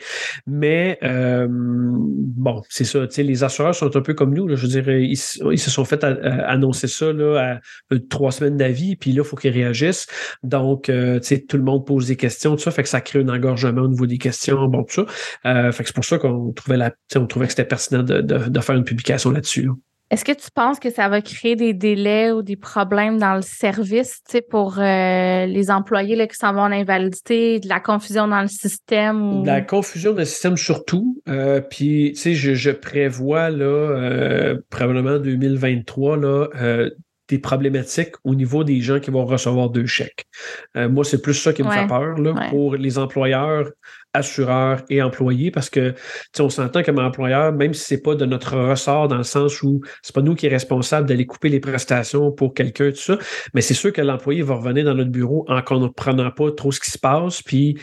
Mais 0.48 0.98
euh, 1.04 1.48
bon, 1.50 2.62
c'est 2.70 2.86
ça. 2.86 3.06
Les 3.18 3.44
assureurs 3.44 3.76
sont 3.76 3.96
un 3.96 4.02
peu 4.02 4.14
comme 4.14 4.34
nous. 4.34 4.48
Là, 4.48 4.56
je 4.56 4.62
veux 4.66 4.82
dire, 4.82 4.90
ils, 4.90 5.18
se 5.18 5.70
sont 5.70 5.84
fait 5.84 6.04
annoncer 6.04 6.88
ça 6.88 7.12
là, 7.12 7.60
à 7.92 7.94
euh, 7.94 8.00
trois 8.10 8.32
semaines 8.32 8.56
d'avis, 8.56 8.96
puis 8.96 9.12
là, 9.12 9.24
il 9.26 9.28
faut 9.28 9.36
qu'ils 9.36 9.52
réagissent. 9.52 10.08
Donc, 10.44 10.88
euh, 10.88 11.20
tout 11.50 11.58
le 11.58 11.64
monde 11.64 11.86
pose 11.86 12.08
des 12.08 12.16
questions, 12.16 12.56
tout 12.56 12.62
ça, 12.62 12.72
fait 12.72 12.84
que 12.84 12.90
ça 12.90 13.02
crée 13.02 13.20
un 13.20 13.28
engorgement 13.28 13.82
au 13.82 13.90
niveau 13.90 14.06
des 14.06 14.18
questions, 14.18 14.68
bon, 14.68 14.84
tout 14.84 15.06
ça. 15.44 15.72
fait 15.72 15.84
que 15.84 15.90
c'est 15.90 15.96
pour 15.96 16.06
ça 16.06 16.18
qu'on 16.18 16.54
trouvait 16.54 16.78
la, 16.78 16.94
on 17.16 17.28
trouvait 17.28 17.48
que 17.48 17.52
c'était 17.52 17.66
pertinent 17.66 18.04
de, 18.04 18.22
de, 18.22 18.60
faire 18.60 18.76
une 18.76 18.84
publication 18.84 19.32
là-dessus. 19.32 19.64
là 19.64 19.72
dessus 19.72 19.89
est-ce 20.12 20.26
que 20.26 20.32
tu 20.32 20.50
penses 20.50 20.80
que 20.80 20.90
ça 20.90 21.08
va 21.08 21.22
créer 21.22 21.56
des 21.56 21.74
délais 21.74 22.32
ou 22.32 22.42
des 22.42 22.56
problèmes 22.56 23.20
dans 23.20 23.36
le 23.36 23.44
service 23.44 24.22
pour 24.50 24.80
euh, 24.80 25.46
les 25.46 25.70
employés 25.70 26.16
là, 26.16 26.26
qui 26.26 26.36
s'en 26.36 26.52
vont 26.54 26.62
en 26.62 26.72
invalidité, 26.72 27.60
de 27.60 27.70
la 27.70 27.80
confusion 27.80 28.28
dans 28.28 28.42
le 28.42 28.48
système? 28.48 29.44
De 29.44 29.48
la 29.48 29.62
confusion 29.62 30.14
dans 30.14 30.20
le 30.20 30.26
système 30.26 30.58
surtout. 30.58 31.22
Euh, 31.30 31.62
puis, 31.62 32.14
tu 32.16 32.22
sais, 32.22 32.34
je, 32.34 32.56
je, 32.56 32.72
prévois 32.72 33.52
là, 33.52 33.66
euh, 33.66 34.58
probablement 34.72 35.20
2023, 35.20 36.18
là, 36.18 36.48
euh, 36.56 36.90
des 37.28 37.38
problématiques 37.38 38.16
au 38.24 38.34
niveau 38.34 38.64
des 38.64 38.82
gens 38.82 39.00
qui 39.00 39.12
vont 39.12 39.26
recevoir 39.26 39.70
deux 39.70 39.86
chèques. 39.86 40.26
Moi, 40.74 41.06
c'est 41.06 41.22
plus 41.22 41.36
ça 41.36 41.54
qui 41.54 41.62
me 41.62 41.70
fait 41.70 41.86
peur 41.86 42.18
là, 42.18 42.48
pour 42.50 42.76
les 42.76 42.98
employeurs, 42.98 43.70
assureurs 44.14 44.82
et 44.90 45.02
employés, 45.02 45.52
parce 45.52 45.70
que 45.70 45.94
on 46.40 46.50
s'entend 46.50 46.84
comme 46.84 47.00
employeur, 47.00 47.52
même 47.54 47.74
si 47.74 47.86
c'est 47.86 48.02
pas 48.02 48.16
de 48.16 48.26
notre 48.26 48.58
ressort 48.58 49.08
dans 49.08 49.18
le 49.18 49.24
sens 49.24 49.62
où 49.62 49.82
c'est 50.02 50.16
pas 50.16 50.22
nous 50.22 50.36
qui 50.36 50.48
est 50.48 50.50
responsable 50.50 51.08
d'aller 51.08 51.26
couper 51.26 51.50
les 51.50 51.60
prestations 51.60 52.32
pour 52.32 52.54
quelqu'un, 52.54 52.90
tout 52.90 52.98
ça, 52.98 53.18
mais 53.54 53.62
c'est 53.62 53.74
sûr 53.74 53.94
que 53.94 54.02
l'employé 54.02 54.42
va 54.42 54.56
revenir 54.56 54.86
dans 54.86 54.96
notre 54.96 55.12
bureau 55.12 55.46
en 55.48 55.62
comprenant 55.62 56.32
pas 56.32 56.52
trop 56.52 56.72
ce 56.72 56.80
qui 56.80 56.92
se 56.92 56.98
passe, 56.98 57.42
puis 57.44 57.78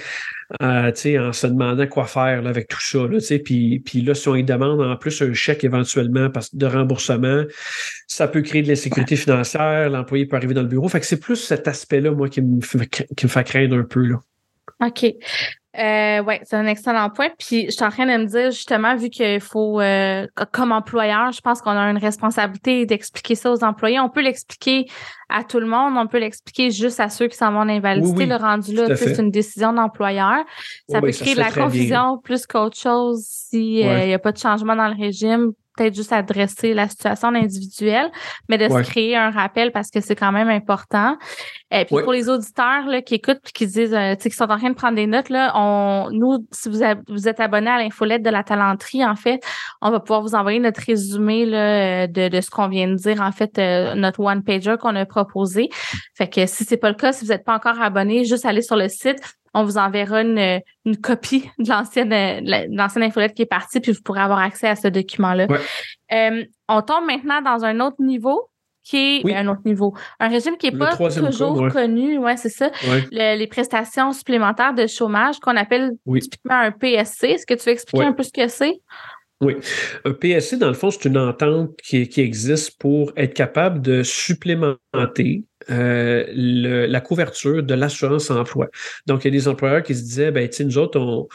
euh, 0.63 0.93
en 1.19 1.33
se 1.33 1.47
demandant 1.47 1.87
quoi 1.87 2.07
faire 2.07 2.43
là, 2.43 2.51
avec 2.51 2.69
tout 2.69 2.81
ça. 2.81 2.99
Là, 2.99 3.19
puis, 3.45 3.81
puis 3.81 4.03
là, 4.03 4.15
si 4.15 4.29
on 4.29 4.35
lui 4.35 4.45
demande 4.45 4.81
en 4.81 4.97
plus 4.97 5.21
un 5.23 5.33
chèque 5.33 5.65
éventuellement 5.65 6.29
de 6.53 6.67
remboursement, 6.67 7.45
ça 8.07 8.29
peut 8.29 8.43
créer 8.43 8.63
de 8.63 8.69
l'insécurité 8.69 9.17
financière, 9.17 9.91
l'employé 9.91 10.27
peut 10.27 10.37
arriver 10.37 10.55
dans 10.55 10.63
le 10.63 10.69
bureau. 10.69 10.89
Fait 10.89 11.01
que 11.01 11.07
c'est 11.07 11.21
plus 11.21 11.37
cet 11.37 11.67
aspect-là, 11.69 12.13
moi, 12.13 12.29
qui 12.29 12.43
me, 12.43 12.61
qui 12.61 13.27
me 13.27 13.31
fait 13.31 13.45
craindre 13.45 13.77
un 13.77 13.85
peu. 13.85 14.07
Là. 14.07 14.21
OK. 14.85 15.05
Euh, 15.79 16.23
oui, 16.27 16.35
c'est 16.45 16.57
un 16.57 16.67
excellent 16.67 17.11
point. 17.11 17.29
Puis 17.39 17.67
je 17.67 17.71
suis 17.71 17.85
en 17.85 17.91
train 17.91 18.07
de 18.07 18.23
me 18.23 18.27
dire 18.27 18.51
justement, 18.51 18.97
vu 18.97 19.11
qu'il 19.11 19.41
faut, 19.41 19.81
euh, 19.81 20.27
comme 20.53 20.73
employeur, 20.73 21.33
je 21.33 21.41
pense 21.41 21.61
qu'on 21.61 21.71
a 21.71 21.91
une 21.91 21.99
responsabilité 21.99 22.87
d'expliquer 22.87 23.35
ça 23.35 23.53
aux 23.53 23.63
employés. 23.63 24.01
On 24.01 24.09
peut 24.09 24.23
l'expliquer 24.23 24.87
à 25.29 25.45
tout 25.45 25.61
le 25.61 25.67
monde, 25.67 25.95
on 25.97 26.07
peut 26.07 26.19
l'expliquer 26.19 26.71
juste 26.71 27.01
à 27.01 27.09
ceux 27.09 27.27
qui 27.27 27.37
s'en 27.37 27.53
vont 27.53 27.61
en 27.61 27.69
invalidité. 27.69 28.27
le 28.27 28.37
rendu 28.37 28.75
là, 28.75 28.95
c'est 28.97 29.19
une 29.19 29.31
décision 29.31 29.73
d'employeur. 29.73 30.45
Ça 30.89 31.01
peut 31.01 31.11
créer 31.11 31.35
de 31.35 31.41
la 31.41 31.51
confusion 31.51 32.19
plus 32.19 32.47
qu'autre 32.47 32.77
chose 32.77 33.25
s'il 33.25 33.87
n'y 33.87 34.15
a 34.15 34.19
pas 34.19 34.33
de 34.33 34.39
changement 34.39 34.77
dans 34.77 34.89
le 34.89 34.97
régime 34.97 35.53
peut-être 35.77 35.95
juste 35.95 36.13
adresser 36.13 36.75
la 36.75 36.89
situation 36.89 37.29
individuelle, 37.29 38.11
mais 38.49 38.59
de 38.59 38.69
se 38.69 38.83
créer 38.83 39.17
un 39.17 39.31
rappel 39.31 39.73
parce 39.73 39.91
que 39.91 40.01
c'est 40.01 40.17
quand 40.17 40.33
même 40.33 40.49
important. 40.49 41.17
Et 41.71 41.85
puis 41.85 41.97
pour 42.03 42.13
les 42.13 42.29
auditeurs 42.29 42.87
là, 42.87 43.03
qui 43.03 43.15
écoutent 43.15 43.41
et 43.47 43.53
qui 43.53 43.67
disent, 43.67 43.95
euh, 43.95 44.15
qui 44.15 44.31
sont 44.31 44.51
en 44.51 44.59
train 44.59 44.71
de 44.71 44.75
prendre 44.75 44.97
des 44.97 45.07
notes, 45.07 45.29
là, 45.29 45.53
on, 45.55 46.09
nous, 46.11 46.47
si 46.53 46.69
vous, 46.69 46.81
vous 47.09 47.29
êtes 47.29 47.41
abonné 47.41 47.71
à 47.71 47.79
l'infolette 47.79 48.23
de 48.23 48.31
la 48.31 48.43
talenterie, 48.43 49.05
en 49.05 49.17
fait, 49.17 49.41
on 49.83 49.91
va 49.91 50.01
pouvoir 50.01 50.23
vous 50.23 50.35
envoyer 50.35 50.61
notre 50.61 50.81
résumé 50.81 51.45
là, 51.47 52.07
de, 52.07 52.29
de 52.29 52.41
ce 52.41 52.51
qu'on 52.51 52.69
vient 52.69 52.89
de 52.89 52.95
dire, 52.95 53.21
en 53.21 53.33
fait, 53.33 53.59
euh, 53.59 53.95
notre 53.95 54.21
one-pager 54.21 54.77
qu'on 54.81 54.97
a 54.97 55.07
proposé. 55.07 55.69
Fait 56.15 56.29
que 56.29 56.47
si 56.47 56.65
c'est 56.65 56.77
pas 56.77 56.89
le 56.89 56.95
cas, 56.95 57.13
si 57.13 57.25
vous 57.25 57.33
n'êtes 57.33 57.45
pas 57.45 57.55
encore 57.55 57.81
abonné, 57.81 58.25
juste 58.25 58.47
aller 58.47 58.63
sur 58.63 58.77
le 58.77 58.89
site, 58.89 59.19
on 59.57 59.65
vous 59.65 59.79
enverra 59.79 60.21
une, 60.21 60.61
une 60.85 60.97
copie 60.99 61.51
de 61.59 61.69
l'ancienne 61.69 62.45
l'ancienne 62.71 63.05
infolette 63.05 63.35
qui 63.35 63.43
est 63.43 63.47
partie, 63.47 63.81
puis 63.81 63.93
vous 63.93 64.03
pourrez 64.03 64.21
avoir 64.21 64.39
accès 64.39 64.69
à 64.69 64.77
ce 64.77 64.89
document-là. 64.89 65.47
Euh, 66.13 66.45
on 66.69 66.83
tombe 66.83 67.07
maintenant 67.07 67.41
dans 67.41 67.65
un 67.65 67.81
autre 67.81 67.97
niveau 68.01 68.51
qui 68.83 69.17
est 69.17 69.25
ben, 69.25 69.49
un 69.49 69.51
autre 69.51 69.63
niveau. 69.65 69.95
Un 70.21 70.29
régime 70.29 70.57
qui 70.59 70.71
n'est 70.71 70.79
pas 70.79 70.95
toujours 70.95 71.69
connu, 71.73 72.19
ouais, 72.19 72.37
c'est 72.37 72.51
ça. 72.51 72.71
les 73.11 73.47
prestations 73.47 74.13
supplémentaires 74.13 74.75
de 74.75 74.87
chômage 74.87 75.41
qu'on 75.41 75.57
appelle 75.57 75.93
typiquement 76.21 76.61
un 76.61 76.71
PSC. 76.71 77.25
Est-ce 77.25 77.47
que 77.47 77.55
tu 77.55 77.65
veux 77.65 77.73
expliquer 77.73 78.05
un 78.05 78.13
peu 78.13 78.23
ce 78.23 78.33
que 78.33 78.47
c'est? 78.47 78.81
Oui. 79.43 79.57
Un 80.07 80.13
PSC, 80.13 80.57
dans 80.57 80.69
le 80.69 80.75
fond, 80.75 80.91
c'est 80.91 81.05
une 81.05 81.19
entente 81.19 81.77
qui, 81.83 82.09
existe 82.21 82.79
pour 82.79 83.13
être 83.17 83.35
capable 83.35 83.83
de 83.83 84.03
supplémenter 84.03 85.45
euh, 85.69 86.25
la 86.33 87.01
couverture 87.03 87.63
de 87.63 87.75
l'assurance 87.75 88.31
emploi. 88.31 88.69
Donc, 89.07 89.25
il 89.25 89.29
y 89.29 89.37
a 89.37 89.39
des 89.39 89.47
employeurs 89.47 89.83
qui 89.83 89.95
se 89.95 90.03
disaient, 90.03 90.31
ben, 90.31 90.49
tu 90.49 90.65
nous 90.65 90.79
autres, 90.79 90.99
on, 90.99 91.29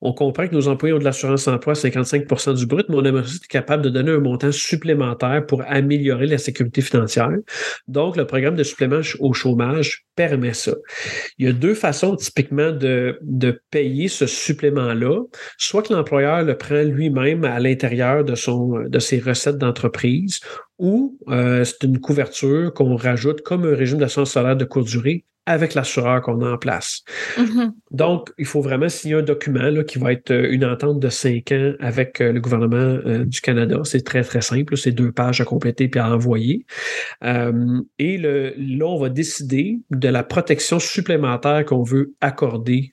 on 0.00 0.12
comprend 0.12 0.46
que 0.46 0.54
nos 0.54 0.68
employés 0.68 0.94
ont 0.94 0.98
de 0.98 1.04
l'assurance 1.04 1.48
emploi 1.48 1.72
à 1.72 1.76
55% 1.76 2.54
du 2.54 2.66
brut, 2.66 2.86
mais 2.88 2.96
on 2.96 3.04
aimerait 3.04 3.22
être 3.22 3.48
capable 3.48 3.82
de 3.82 3.88
donner 3.88 4.12
un 4.12 4.20
montant 4.20 4.52
supplémentaire 4.52 5.44
pour 5.46 5.62
améliorer 5.66 6.26
la 6.26 6.38
sécurité 6.38 6.82
financière. 6.82 7.30
Donc, 7.88 8.16
le 8.16 8.26
programme 8.26 8.54
de 8.54 8.62
supplément 8.62 9.00
au 9.18 9.32
chômage 9.32 10.04
permet 10.14 10.54
ça. 10.54 10.74
Il 11.38 11.46
y 11.46 11.48
a 11.48 11.52
deux 11.52 11.74
façons 11.74 12.16
typiquement 12.16 12.70
de, 12.70 13.18
de 13.22 13.60
payer 13.70 14.08
ce 14.08 14.26
supplément-là. 14.26 15.22
Soit 15.56 15.82
que 15.82 15.92
l'employeur 15.92 16.42
le 16.42 16.56
prend 16.56 16.82
lui-même 16.82 17.44
à 17.44 17.58
l'intérieur 17.58 18.24
de, 18.24 18.88
de 18.88 18.98
ses 18.98 19.18
recettes 19.18 19.58
d'entreprise, 19.58 20.40
ou 20.78 21.18
euh, 21.28 21.64
c'est 21.64 21.82
une 21.82 21.98
couverture 21.98 22.72
qu'on 22.72 22.94
rajoute 22.94 23.42
comme 23.42 23.64
un 23.64 23.74
régime 23.74 23.98
d'assurance 23.98 24.32
salaire 24.32 24.56
de 24.56 24.64
courte 24.64 24.86
durée 24.86 25.24
avec 25.48 25.74
l'assureur 25.74 26.20
qu'on 26.20 26.42
a 26.42 26.52
en 26.52 26.58
place. 26.58 27.02
Mm-hmm. 27.36 27.70
Donc, 27.90 28.30
il 28.36 28.44
faut 28.44 28.60
vraiment 28.60 28.88
signer 28.90 29.14
un 29.14 29.22
document 29.22 29.70
là, 29.70 29.82
qui 29.82 29.98
va 29.98 30.12
être 30.12 30.30
euh, 30.30 30.52
une 30.52 30.64
entente 30.64 31.00
de 31.00 31.08
cinq 31.08 31.52
ans 31.52 31.72
avec 31.80 32.20
euh, 32.20 32.32
le 32.32 32.40
gouvernement 32.40 32.76
euh, 32.76 33.24
du 33.24 33.40
Canada. 33.40 33.80
C'est 33.84 34.04
très, 34.04 34.22
très 34.22 34.42
simple. 34.42 34.76
C'est 34.76 34.92
deux 34.92 35.10
pages 35.10 35.40
à 35.40 35.44
compléter 35.44 35.88
puis 35.88 36.00
à 36.00 36.12
envoyer. 36.12 36.66
et 37.22 38.18
le, 38.18 38.54
là, 38.58 38.86
on 38.86 38.98
va 38.98 39.08
décider 39.08 39.78
de 39.90 40.08
la 40.08 40.22
protection 40.22 40.78
supplémentaire 40.78 41.64
qu'on 41.64 41.82
veut 41.82 42.12
accorder 42.20 42.92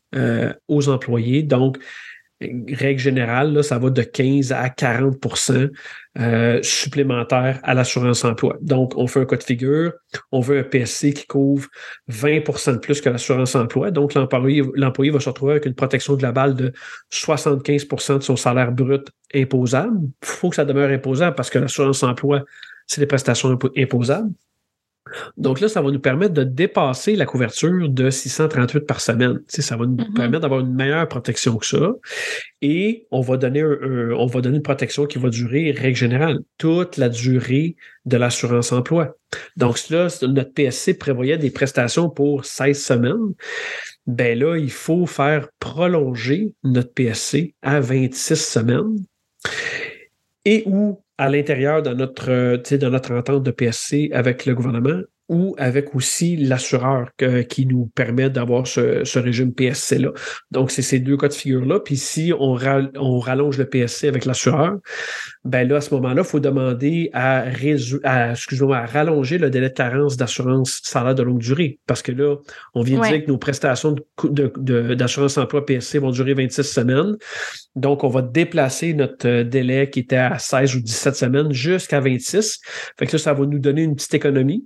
aux 0.67 0.87
employés. 0.89 1.43
Donc, 1.43 1.77
règle 2.41 2.99
générale, 2.99 3.63
ça 3.63 3.77
va 3.77 3.89
de 3.89 4.01
15 4.01 4.51
à 4.51 4.67
40% 4.67 5.69
euh, 6.19 6.59
supplémentaire 6.63 7.59
à 7.63 7.73
l'assurance 7.73 8.25
emploi. 8.25 8.57
Donc, 8.61 8.93
on 8.97 9.07
fait 9.07 9.21
un 9.21 9.25
cas 9.25 9.37
de 9.37 9.43
figure, 9.43 9.93
on 10.31 10.41
veut 10.41 10.59
un 10.59 10.63
PSC 10.63 11.13
qui 11.13 11.27
couvre 11.27 11.67
20% 12.09 12.73
de 12.73 12.77
plus 12.77 12.99
que 12.99 13.09
l'assurance 13.09 13.55
emploi. 13.55 13.91
Donc, 13.91 14.13
l'employé, 14.13 14.63
l'employé 14.75 15.11
va 15.11 15.19
se 15.19 15.29
retrouver 15.29 15.53
avec 15.53 15.65
une 15.65 15.75
protection 15.75 16.15
globale 16.15 16.55
de 16.55 16.73
75% 17.11 18.17
de 18.17 18.23
son 18.23 18.35
salaire 18.35 18.71
brut 18.71 19.07
imposable. 19.33 19.97
Il 20.03 20.27
faut 20.27 20.49
que 20.49 20.55
ça 20.57 20.65
demeure 20.65 20.89
imposable 20.89 21.35
parce 21.35 21.49
que 21.49 21.59
l'assurance 21.59 22.03
emploi, 22.03 22.43
c'est 22.85 23.01
des 23.01 23.07
prestations 23.07 23.57
imposables. 23.77 24.31
Donc 25.37 25.59
là, 25.59 25.67
ça 25.67 25.81
va 25.81 25.91
nous 25.91 25.99
permettre 25.99 26.33
de 26.33 26.43
dépasser 26.43 27.15
la 27.15 27.25
couverture 27.25 27.89
de 27.89 28.09
638 28.09 28.81
par 28.81 29.01
semaine. 29.01 29.39
Tu 29.47 29.61
ça 29.61 29.77
va 29.77 29.85
nous 29.85 29.95
mm-hmm. 29.95 30.13
permettre 30.13 30.41
d'avoir 30.41 30.61
une 30.61 30.73
meilleure 30.73 31.07
protection 31.07 31.57
que 31.57 31.65
ça. 31.65 31.93
Et 32.61 33.05
on 33.11 33.21
va 33.21 33.37
donner 33.37 33.63
on 33.63 34.25
va 34.25 34.41
donner 34.41 34.57
une 34.57 34.63
protection 34.63 35.05
qui 35.05 35.19
va 35.19 35.29
durer, 35.29 35.71
règle 35.71 35.97
générale, 35.97 36.39
toute 36.57 36.97
la 36.97 37.09
durée 37.09 37.75
de 38.05 38.17
l'assurance 38.17 38.71
emploi. 38.71 39.15
Donc 39.57 39.89
là, 39.89 40.07
notre 40.23 40.53
PSC 40.53 40.97
prévoyait 40.97 41.37
des 41.37 41.51
prestations 41.51 42.09
pour 42.09 42.45
16 42.45 42.81
semaines. 42.81 43.33
Ben 44.07 44.37
là, 44.37 44.57
il 44.57 44.71
faut 44.71 45.05
faire 45.05 45.49
prolonger 45.59 46.53
notre 46.63 46.93
PSC 46.93 47.53
à 47.61 47.79
26 47.79 48.35
semaines. 48.35 48.97
Et 50.45 50.63
où 50.67 51.01
à 51.17 51.29
l'intérieur 51.29 51.81
de 51.81 51.93
notre, 51.93 52.27
de 52.29 52.89
notre 52.89 53.13
entente 53.13 53.43
de 53.43 53.51
PSC 53.51 54.09
avec 54.11 54.45
le 54.45 54.53
gouvernement, 54.53 55.01
ou 55.27 55.55
avec 55.57 55.95
aussi 55.95 56.35
l'assureur 56.35 57.09
qui 57.49 57.65
nous 57.65 57.87
permet 57.95 58.29
d'avoir 58.29 58.67
ce, 58.67 59.17
régime 59.17 59.53
PSC-là. 59.53 60.11
Donc, 60.51 60.71
c'est 60.71 60.81
ces 60.81 60.99
deux 60.99 61.17
cas 61.17 61.27
de 61.27 61.33
figure-là. 61.33 61.79
Puis 61.79 61.97
si 61.97 62.31
on, 62.37 62.57
on 62.95 63.19
rallonge 63.19 63.57
le 63.57 63.65
PSC 63.65 64.07
avec 64.07 64.25
l'assureur, 64.25 64.77
ben 65.43 65.67
là, 65.67 65.77
à 65.77 65.81
ce 65.81 65.93
moment-là, 65.95 66.21
il 66.23 66.27
faut 66.27 66.39
demander 66.39 67.09
à, 67.13 67.45
à, 68.03 68.33
à 68.33 68.85
rallonger 68.85 69.37
le 69.37 69.49
délai 69.49 69.69
de 69.69 69.73
carence 69.73 70.17
d'assurance 70.17 70.81
salaire 70.83 71.15
de 71.15 71.23
longue 71.23 71.39
durée. 71.39 71.79
Parce 71.87 72.01
que 72.01 72.11
là, 72.11 72.35
on 72.73 72.81
vient 72.83 72.99
de 72.99 73.07
dire 73.07 73.25
que 73.25 73.31
nos 73.31 73.37
prestations 73.37 73.95
d'assurance 74.57 75.37
emploi 75.37 75.65
PSC 75.65 75.99
vont 75.99 76.11
durer 76.11 76.33
26 76.33 76.63
semaines. 76.63 77.15
Donc, 77.75 78.03
on 78.03 78.09
va 78.09 78.21
déplacer 78.21 78.93
notre 78.93 79.27
euh, 79.27 79.43
délai 79.43 79.89
qui 79.89 79.99
était 79.99 80.15
à 80.15 80.39
16 80.39 80.75
ou 80.75 80.79
17 80.81 81.15
semaines 81.15 81.51
jusqu'à 81.51 81.99
26. 81.99 82.59
Fait 82.97 83.05
que 83.05 83.11
ça, 83.11 83.17
ça 83.17 83.33
va 83.33 83.45
nous 83.45 83.59
donner 83.59 83.83
une 83.83 83.95
petite 83.95 84.13
économie 84.13 84.65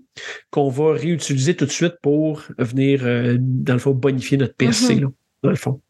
qu'on 0.51 0.69
va 0.69 0.93
réutiliser 0.93 1.55
tout 1.55 1.65
de 1.65 1.71
suite 1.71 1.95
pour 2.01 2.43
venir, 2.57 3.01
euh, 3.03 3.37
dans 3.39 3.73
le 3.73 3.79
fond, 3.79 3.91
bonifier 3.91 4.37
notre 4.37 4.55
PSC, 4.55 4.95
mm-hmm. 4.95 5.11
dans 5.43 5.49
le 5.49 5.55
fond. 5.55 5.81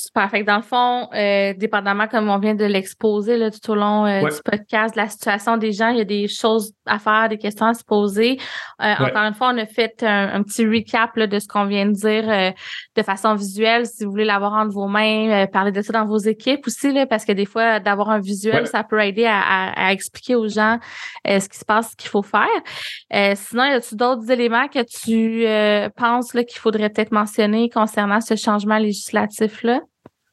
Super. 0.00 0.30
Fait 0.30 0.42
que 0.42 0.46
dans 0.46 0.58
le 0.58 0.62
fond, 0.62 1.08
euh, 1.12 1.54
dépendamment 1.54 2.06
comme 2.06 2.28
on 2.28 2.38
vient 2.38 2.54
de 2.54 2.64
l'exposer 2.64 3.36
tout 3.50 3.72
au 3.72 3.74
long 3.74 4.06
euh, 4.06 4.20
du 4.20 4.42
podcast, 4.44 4.94
la 4.94 5.08
situation 5.08 5.56
des 5.56 5.72
gens, 5.72 5.88
il 5.88 5.98
y 5.98 6.00
a 6.00 6.04
des 6.04 6.28
choses 6.28 6.72
à 6.86 7.00
faire, 7.00 7.28
des 7.28 7.36
questions 7.36 7.66
à 7.66 7.74
se 7.74 7.82
poser. 7.82 8.38
Euh, 8.80 8.94
encore 9.00 9.24
une 9.24 9.34
fois, 9.34 9.50
on 9.52 9.58
a 9.58 9.66
fait 9.66 10.04
un, 10.04 10.44
petit 10.44 10.64
recap 10.64 11.18
de 11.18 11.38
ce 11.40 11.48
qu'on 11.48 11.64
vient 11.64 11.86
de 11.86 11.94
dire 11.94 12.54
de 12.94 13.02
façon 13.02 13.34
visuelle. 13.34 13.86
Si 13.86 14.04
vous 14.04 14.12
voulez 14.12 14.24
l'avoir 14.24 14.52
entre 14.52 14.70
vos 14.72 14.86
mains, 14.86 15.46
parler 15.48 15.72
de 15.72 15.82
ça 15.82 15.92
dans 15.92 16.06
vos 16.06 16.18
équipes 16.18 16.64
aussi, 16.68 16.92
là, 16.92 17.04
parce 17.06 17.24
que 17.24 17.32
des 17.32 17.44
fois, 17.44 17.80
d'avoir 17.80 18.10
un 18.10 18.20
visuel, 18.20 18.68
ça 18.68 18.84
peut 18.84 19.00
aider 19.00 19.26
à, 19.28 19.92
expliquer 19.92 20.36
aux 20.36 20.46
gens 20.46 20.78
ce 21.26 21.48
qui 21.48 21.58
se 21.58 21.64
passe, 21.64 21.90
ce 21.90 21.96
qu'il 21.96 22.08
faut 22.08 22.22
faire. 22.22 23.34
sinon, 23.34 23.64
y 23.64 23.72
a-t-il 23.72 23.96
d'autres 23.96 24.30
éléments 24.30 24.68
que 24.68 24.84
tu 24.84 25.90
penses 25.96 26.30
qu'il 26.30 26.60
faudrait 26.60 26.88
peut-être 26.88 27.10
mentionner 27.10 27.68
concernant 27.68 28.20
ce 28.20 28.36
changement 28.36 28.78
législatif-là? 28.78 29.80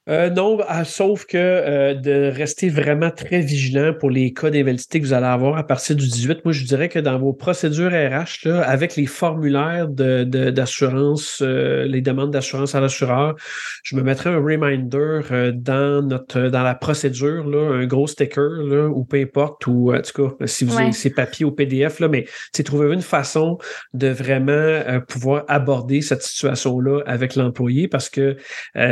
Euh, 0.07 0.29
non, 0.29 0.59
ah, 0.67 0.85
sauf 0.85 1.25
que 1.25 1.35
euh, 1.37 1.95
de 1.95 2.29
rester 2.31 2.69
vraiment 2.69 3.09
très 3.09 3.39
vigilant 3.39 3.91
pour 3.91 4.11
les 4.11 4.33
cas 4.33 4.51
d'invalidité 4.51 5.01
que 5.01 5.05
vous 5.05 5.13
allez 5.13 5.25
avoir 5.25 5.57
à 5.57 5.65
partir 5.65 5.95
du 5.95 6.05
18. 6.05 6.45
Moi, 6.45 6.51
je 6.51 6.63
dirais 6.63 6.89
que 6.89 6.99
dans 6.99 7.17
vos 7.17 7.33
procédures 7.33 7.89
RH, 7.89 8.47
là, 8.47 8.61
avec 8.61 8.95
les 8.97 9.07
formulaires 9.07 9.87
d'assurance, 9.87 11.41
de, 11.41 11.47
euh, 11.47 11.85
les 11.85 12.01
demandes 12.01 12.29
d'assurance 12.29 12.75
à 12.75 12.81
l'assureur, 12.81 13.35
je 13.83 13.95
me 13.95 14.03
mettrais 14.03 14.29
un 14.29 14.37
reminder 14.37 15.21
dans 15.55 16.05
notre 16.05 16.49
dans 16.49 16.63
la 16.63 16.75
procédure, 16.75 17.49
là, 17.49 17.73
un 17.73 17.85
gros 17.87 18.05
sticker, 18.05 18.61
là, 18.63 18.87
ou 18.87 19.05
peu 19.05 19.17
importe, 19.17 19.65
ou 19.65 19.91
en 19.91 20.01
tout 20.01 20.27
cas, 20.27 20.45
si 20.45 20.65
vous 20.65 20.77
avez 20.77 20.91
ces 20.91 21.09
papiers 21.09 21.45
au 21.45 21.51
PDF, 21.51 21.99
là, 21.99 22.07
mais 22.07 22.25
trouvez 22.63 22.93
une 22.93 23.01
façon 23.01 23.57
de 23.93 24.07
vraiment 24.07 25.01
pouvoir 25.07 25.45
aborder 25.47 26.01
cette 26.01 26.23
situation-là 26.23 27.01
avec 27.05 27.35
l'employé 27.35 27.87
parce 27.87 28.09
que 28.09 28.37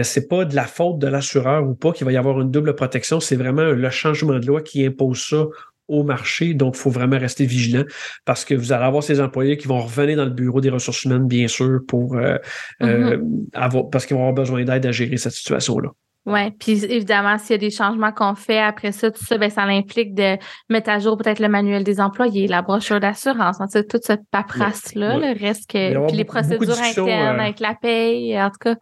c'est 0.03 0.27
pas 0.27 0.46
de 0.46 0.55
la 0.55 0.65
faute 0.65 1.03
de 1.04 1.12
l'assureur 1.12 1.68
ou 1.68 1.76
pas 1.76 1.92
qu'il 1.92 2.06
va 2.06 2.12
y 2.12 2.18
avoir 2.18 2.40
une 2.42 2.52
double 2.52 2.76
protection. 2.76 3.20
C'est 3.20 3.36
vraiment 3.36 3.64
le 3.64 3.90
changement 3.90 4.40
de 4.40 4.46
loi 4.46 4.62
qui 4.62 4.86
impose 4.86 5.20
ça 5.30 5.46
au 5.88 6.04
marché. 6.04 6.54
Donc, 6.54 6.76
il 6.76 6.80
faut 6.80 6.90
vraiment 6.90 7.18
rester 7.18 7.46
vigilant 7.46 7.84
parce 8.26 8.46
que 8.46 8.54
vous 8.54 8.72
allez 8.72 8.86
avoir 8.86 9.04
ces 9.04 9.20
employés 9.20 9.58
qui 9.58 9.68
vont 9.68 9.82
revenir 9.82 10.18
dans 10.18 10.26
le 10.26 10.32
bureau 10.32 10.62
des 10.62 10.70
ressources 10.70 11.04
humaines, 11.04 11.28
bien 11.28 11.48
sûr, 11.48 11.80
pour 11.88 12.16
euh, 12.16 12.38
euh, 12.82 13.18
mm-hmm. 13.18 13.50
avoir, 13.54 13.90
parce 13.90 14.06
qu'ils 14.06 14.16
vont 14.16 14.24
avoir 14.24 14.36
besoin 14.36 14.64
d'aide 14.64 14.86
à 14.86 14.92
gérer 14.92 15.18
cette 15.18 15.34
situation-là. 15.34 15.90
Oui, 16.26 16.52
puis 16.52 16.86
évidemment, 16.86 17.38
s'il 17.38 17.52
y 17.52 17.56
a 17.56 17.58
des 17.58 17.70
changements 17.70 18.14
qu'on 18.14 18.34
fait 18.34 18.60
après 18.60 18.94
ça, 18.94 19.12
tout 19.12 19.24
ça, 19.26 19.38
ben, 19.38 19.50
ça 19.50 19.64
implique 19.64 20.16
de 20.16 20.38
mettre 20.70 20.90
à 20.90 21.00
jour 21.00 21.18
peut-être 21.18 21.40
le 21.40 21.50
manuel 21.50 21.84
des 21.84 22.00
employés, 22.00 22.48
la 22.48 22.62
brochure 22.62 23.02
d'assurance, 23.02 23.60
hein, 23.60 23.66
toute 23.90 24.06
cette 24.06 24.22
paperasse-là, 24.32 25.18
le 25.18 25.38
reste 25.38 25.70
que. 25.70 26.08
Puis 26.08 26.16
les 26.16 26.24
procédures 26.24 26.80
internes 26.80 27.40
euh, 27.40 27.42
avec 27.42 27.60
la 27.60 27.76
paye, 27.76 28.42
en 28.42 28.50
tout 28.50 28.58
cas 28.62 28.76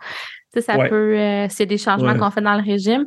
ça 0.59 0.77
peut, 0.89 1.17
euh, 1.17 1.47
c'est 1.49 1.65
des 1.65 1.77
changements 1.77 2.17
qu'on 2.17 2.31
fait 2.31 2.41
dans 2.41 2.55
le 2.55 2.63
régime. 2.63 3.05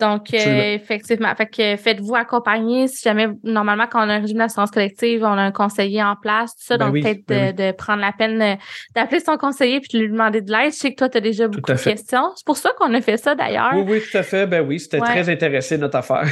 Donc, 0.00 0.32
euh, 0.32 0.74
effectivement, 0.74 1.32
fait 1.36 1.46
que 1.46 1.76
faites-vous 1.76 2.14
accompagner 2.14 2.88
si 2.88 3.02
jamais, 3.02 3.28
normalement, 3.44 3.84
quand 3.88 4.04
on 4.04 4.08
a 4.08 4.14
un 4.14 4.20
régime 4.20 4.38
d'assurance 4.38 4.70
collective, 4.70 5.22
on 5.22 5.36
a 5.36 5.42
un 5.42 5.52
conseiller 5.52 6.02
en 6.02 6.16
place, 6.16 6.56
tout 6.56 6.64
ça. 6.64 6.78
Ben 6.78 6.86
donc, 6.86 7.02
peut-être 7.02 7.20
ben 7.28 7.54
de, 7.54 7.72
prendre 7.72 8.00
la 8.00 8.12
peine 8.12 8.40
euh, 8.40 8.54
d'appeler 8.94 9.20
son 9.20 9.36
conseiller 9.36 9.80
puis 9.80 9.90
de 9.92 10.04
lui 10.04 10.10
demander 10.10 10.40
de 10.40 10.50
l'aide. 10.50 10.72
Je 10.72 10.78
sais 10.78 10.90
que 10.90 10.96
toi, 10.96 11.10
tu 11.10 11.18
as 11.18 11.20
déjà 11.20 11.48
beaucoup 11.48 11.72
de 11.72 11.78
questions. 11.78 12.32
C'est 12.34 12.46
pour 12.46 12.56
ça 12.56 12.70
qu'on 12.78 12.92
a 12.94 13.00
fait 13.02 13.18
ça, 13.18 13.34
d'ailleurs. 13.34 13.72
Oui, 13.74 13.84
oui, 13.86 14.02
tout 14.10 14.16
à 14.16 14.22
fait. 14.22 14.46
Ben 14.46 14.66
oui, 14.66 14.80
c'était 14.80 15.00
très 15.00 15.28
intéressé, 15.28 15.76
notre 15.76 15.98
affaire. 15.98 16.24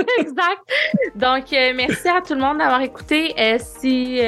exact. 0.20 0.60
Donc, 1.16 1.52
euh, 1.52 1.72
merci 1.74 2.08
à 2.08 2.20
tout 2.20 2.34
le 2.34 2.40
monde 2.40 2.58
d'avoir 2.58 2.80
écouté. 2.80 3.34
si 3.58 4.20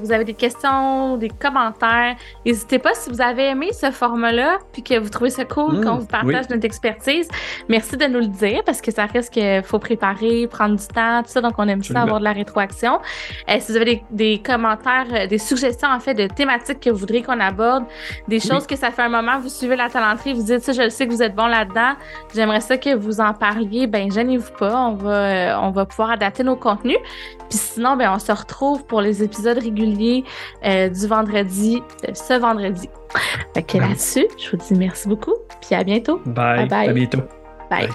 vous 0.00 0.12
avez 0.12 0.24
des 0.24 0.34
questions, 0.34 1.18
des 1.18 1.28
commentaires, 1.28 2.16
n'hésitez 2.46 2.78
pas 2.78 2.94
si 2.94 3.10
vous 3.10 3.20
avez 3.20 3.48
aimé 3.48 3.70
ce 3.72 3.90
format-là 3.90 4.58
puis 4.72 4.82
que 4.82 4.98
vous 4.98 5.10
trouvez 5.20 5.30
ça 5.30 5.44
cool 5.44 5.74
mmh, 5.74 5.84
qu'on 5.84 5.98
vous 5.98 6.06
partage 6.06 6.48
notre 6.48 6.64
expertise. 6.64 7.28
Merci 7.68 7.98
de 7.98 8.06
nous 8.06 8.20
le 8.20 8.26
dire 8.26 8.62
parce 8.64 8.80
que 8.80 8.90
ça 8.90 9.04
risque 9.04 9.34
qu'il 9.34 9.62
faut 9.62 9.78
préparer, 9.78 10.46
prendre 10.46 10.76
du 10.76 10.86
temps, 10.86 11.22
tout 11.22 11.28
ça. 11.28 11.42
Donc, 11.42 11.52
on 11.58 11.68
aime 11.68 11.82
ça 11.82 12.00
avoir 12.00 12.20
de 12.20 12.24
la 12.24 12.32
rétroaction. 12.32 13.00
Euh, 13.48 13.56
si 13.60 13.72
vous 13.72 13.76
avez 13.76 14.02
des, 14.10 14.38
commentaires, 14.38 15.06
euh, 15.12 15.26
des 15.26 15.36
suggestions, 15.36 15.88
en 15.88 16.00
fait, 16.00 16.14
de 16.14 16.26
thématiques 16.26 16.80
que 16.80 16.88
vous 16.88 16.96
voudriez 16.96 17.22
qu'on 17.22 17.38
aborde, 17.38 17.84
des 18.28 18.40
choses 18.40 18.66
que 18.66 18.76
ça 18.76 18.90
fait 18.90 19.02
un 19.02 19.10
moment, 19.10 19.38
vous 19.38 19.50
suivez 19.50 19.76
la 19.76 19.90
talenterie, 19.90 20.32
vous 20.32 20.42
dites 20.42 20.62
ça, 20.62 20.72
je 20.72 20.82
le 20.82 20.90
sais 20.90 21.06
que 21.06 21.12
vous 21.12 21.22
êtes 21.22 21.34
bon 21.34 21.46
là-dedans, 21.46 21.92
j'aimerais 22.34 22.62
ça 22.62 22.78
que 22.78 22.94
vous 22.94 23.20
en 23.20 23.34
parliez, 23.34 23.86
ben, 23.86 24.10
gênez-vous 24.10 24.52
pas. 24.58 24.74
On 24.74 24.94
va, 24.94 25.10
euh, 25.10 25.58
on 25.60 25.70
va 25.70 25.84
pouvoir 25.84 26.12
adapter 26.12 26.44
nos 26.44 26.56
contenus. 26.56 26.98
Puis 27.50 27.58
sinon, 27.58 27.96
ben, 27.96 28.10
on 28.14 28.18
se 28.18 28.32
retrouve 28.32 28.84
pour 28.86 29.02
les 29.02 29.22
épisodes 29.22 29.58
réguliers 29.58 30.24
du 30.62 31.06
vendredi, 31.06 31.82
ce 32.14 32.38
vendredi. 32.38 32.88
Fait 33.54 33.62
que 33.62 33.78
là-dessus, 33.78 34.26
je 34.38 34.50
vous 34.50 34.56
dis 34.56 34.74
merci 34.74 35.08
beaucoup, 35.10 35.34
puis 35.60 35.74
à 35.74 35.84
bientôt. 35.84 36.20
bye. 36.24 36.66
bye. 36.66 36.88
À 36.88 36.92
bientôt. 36.92 37.22
bye. 37.68 37.88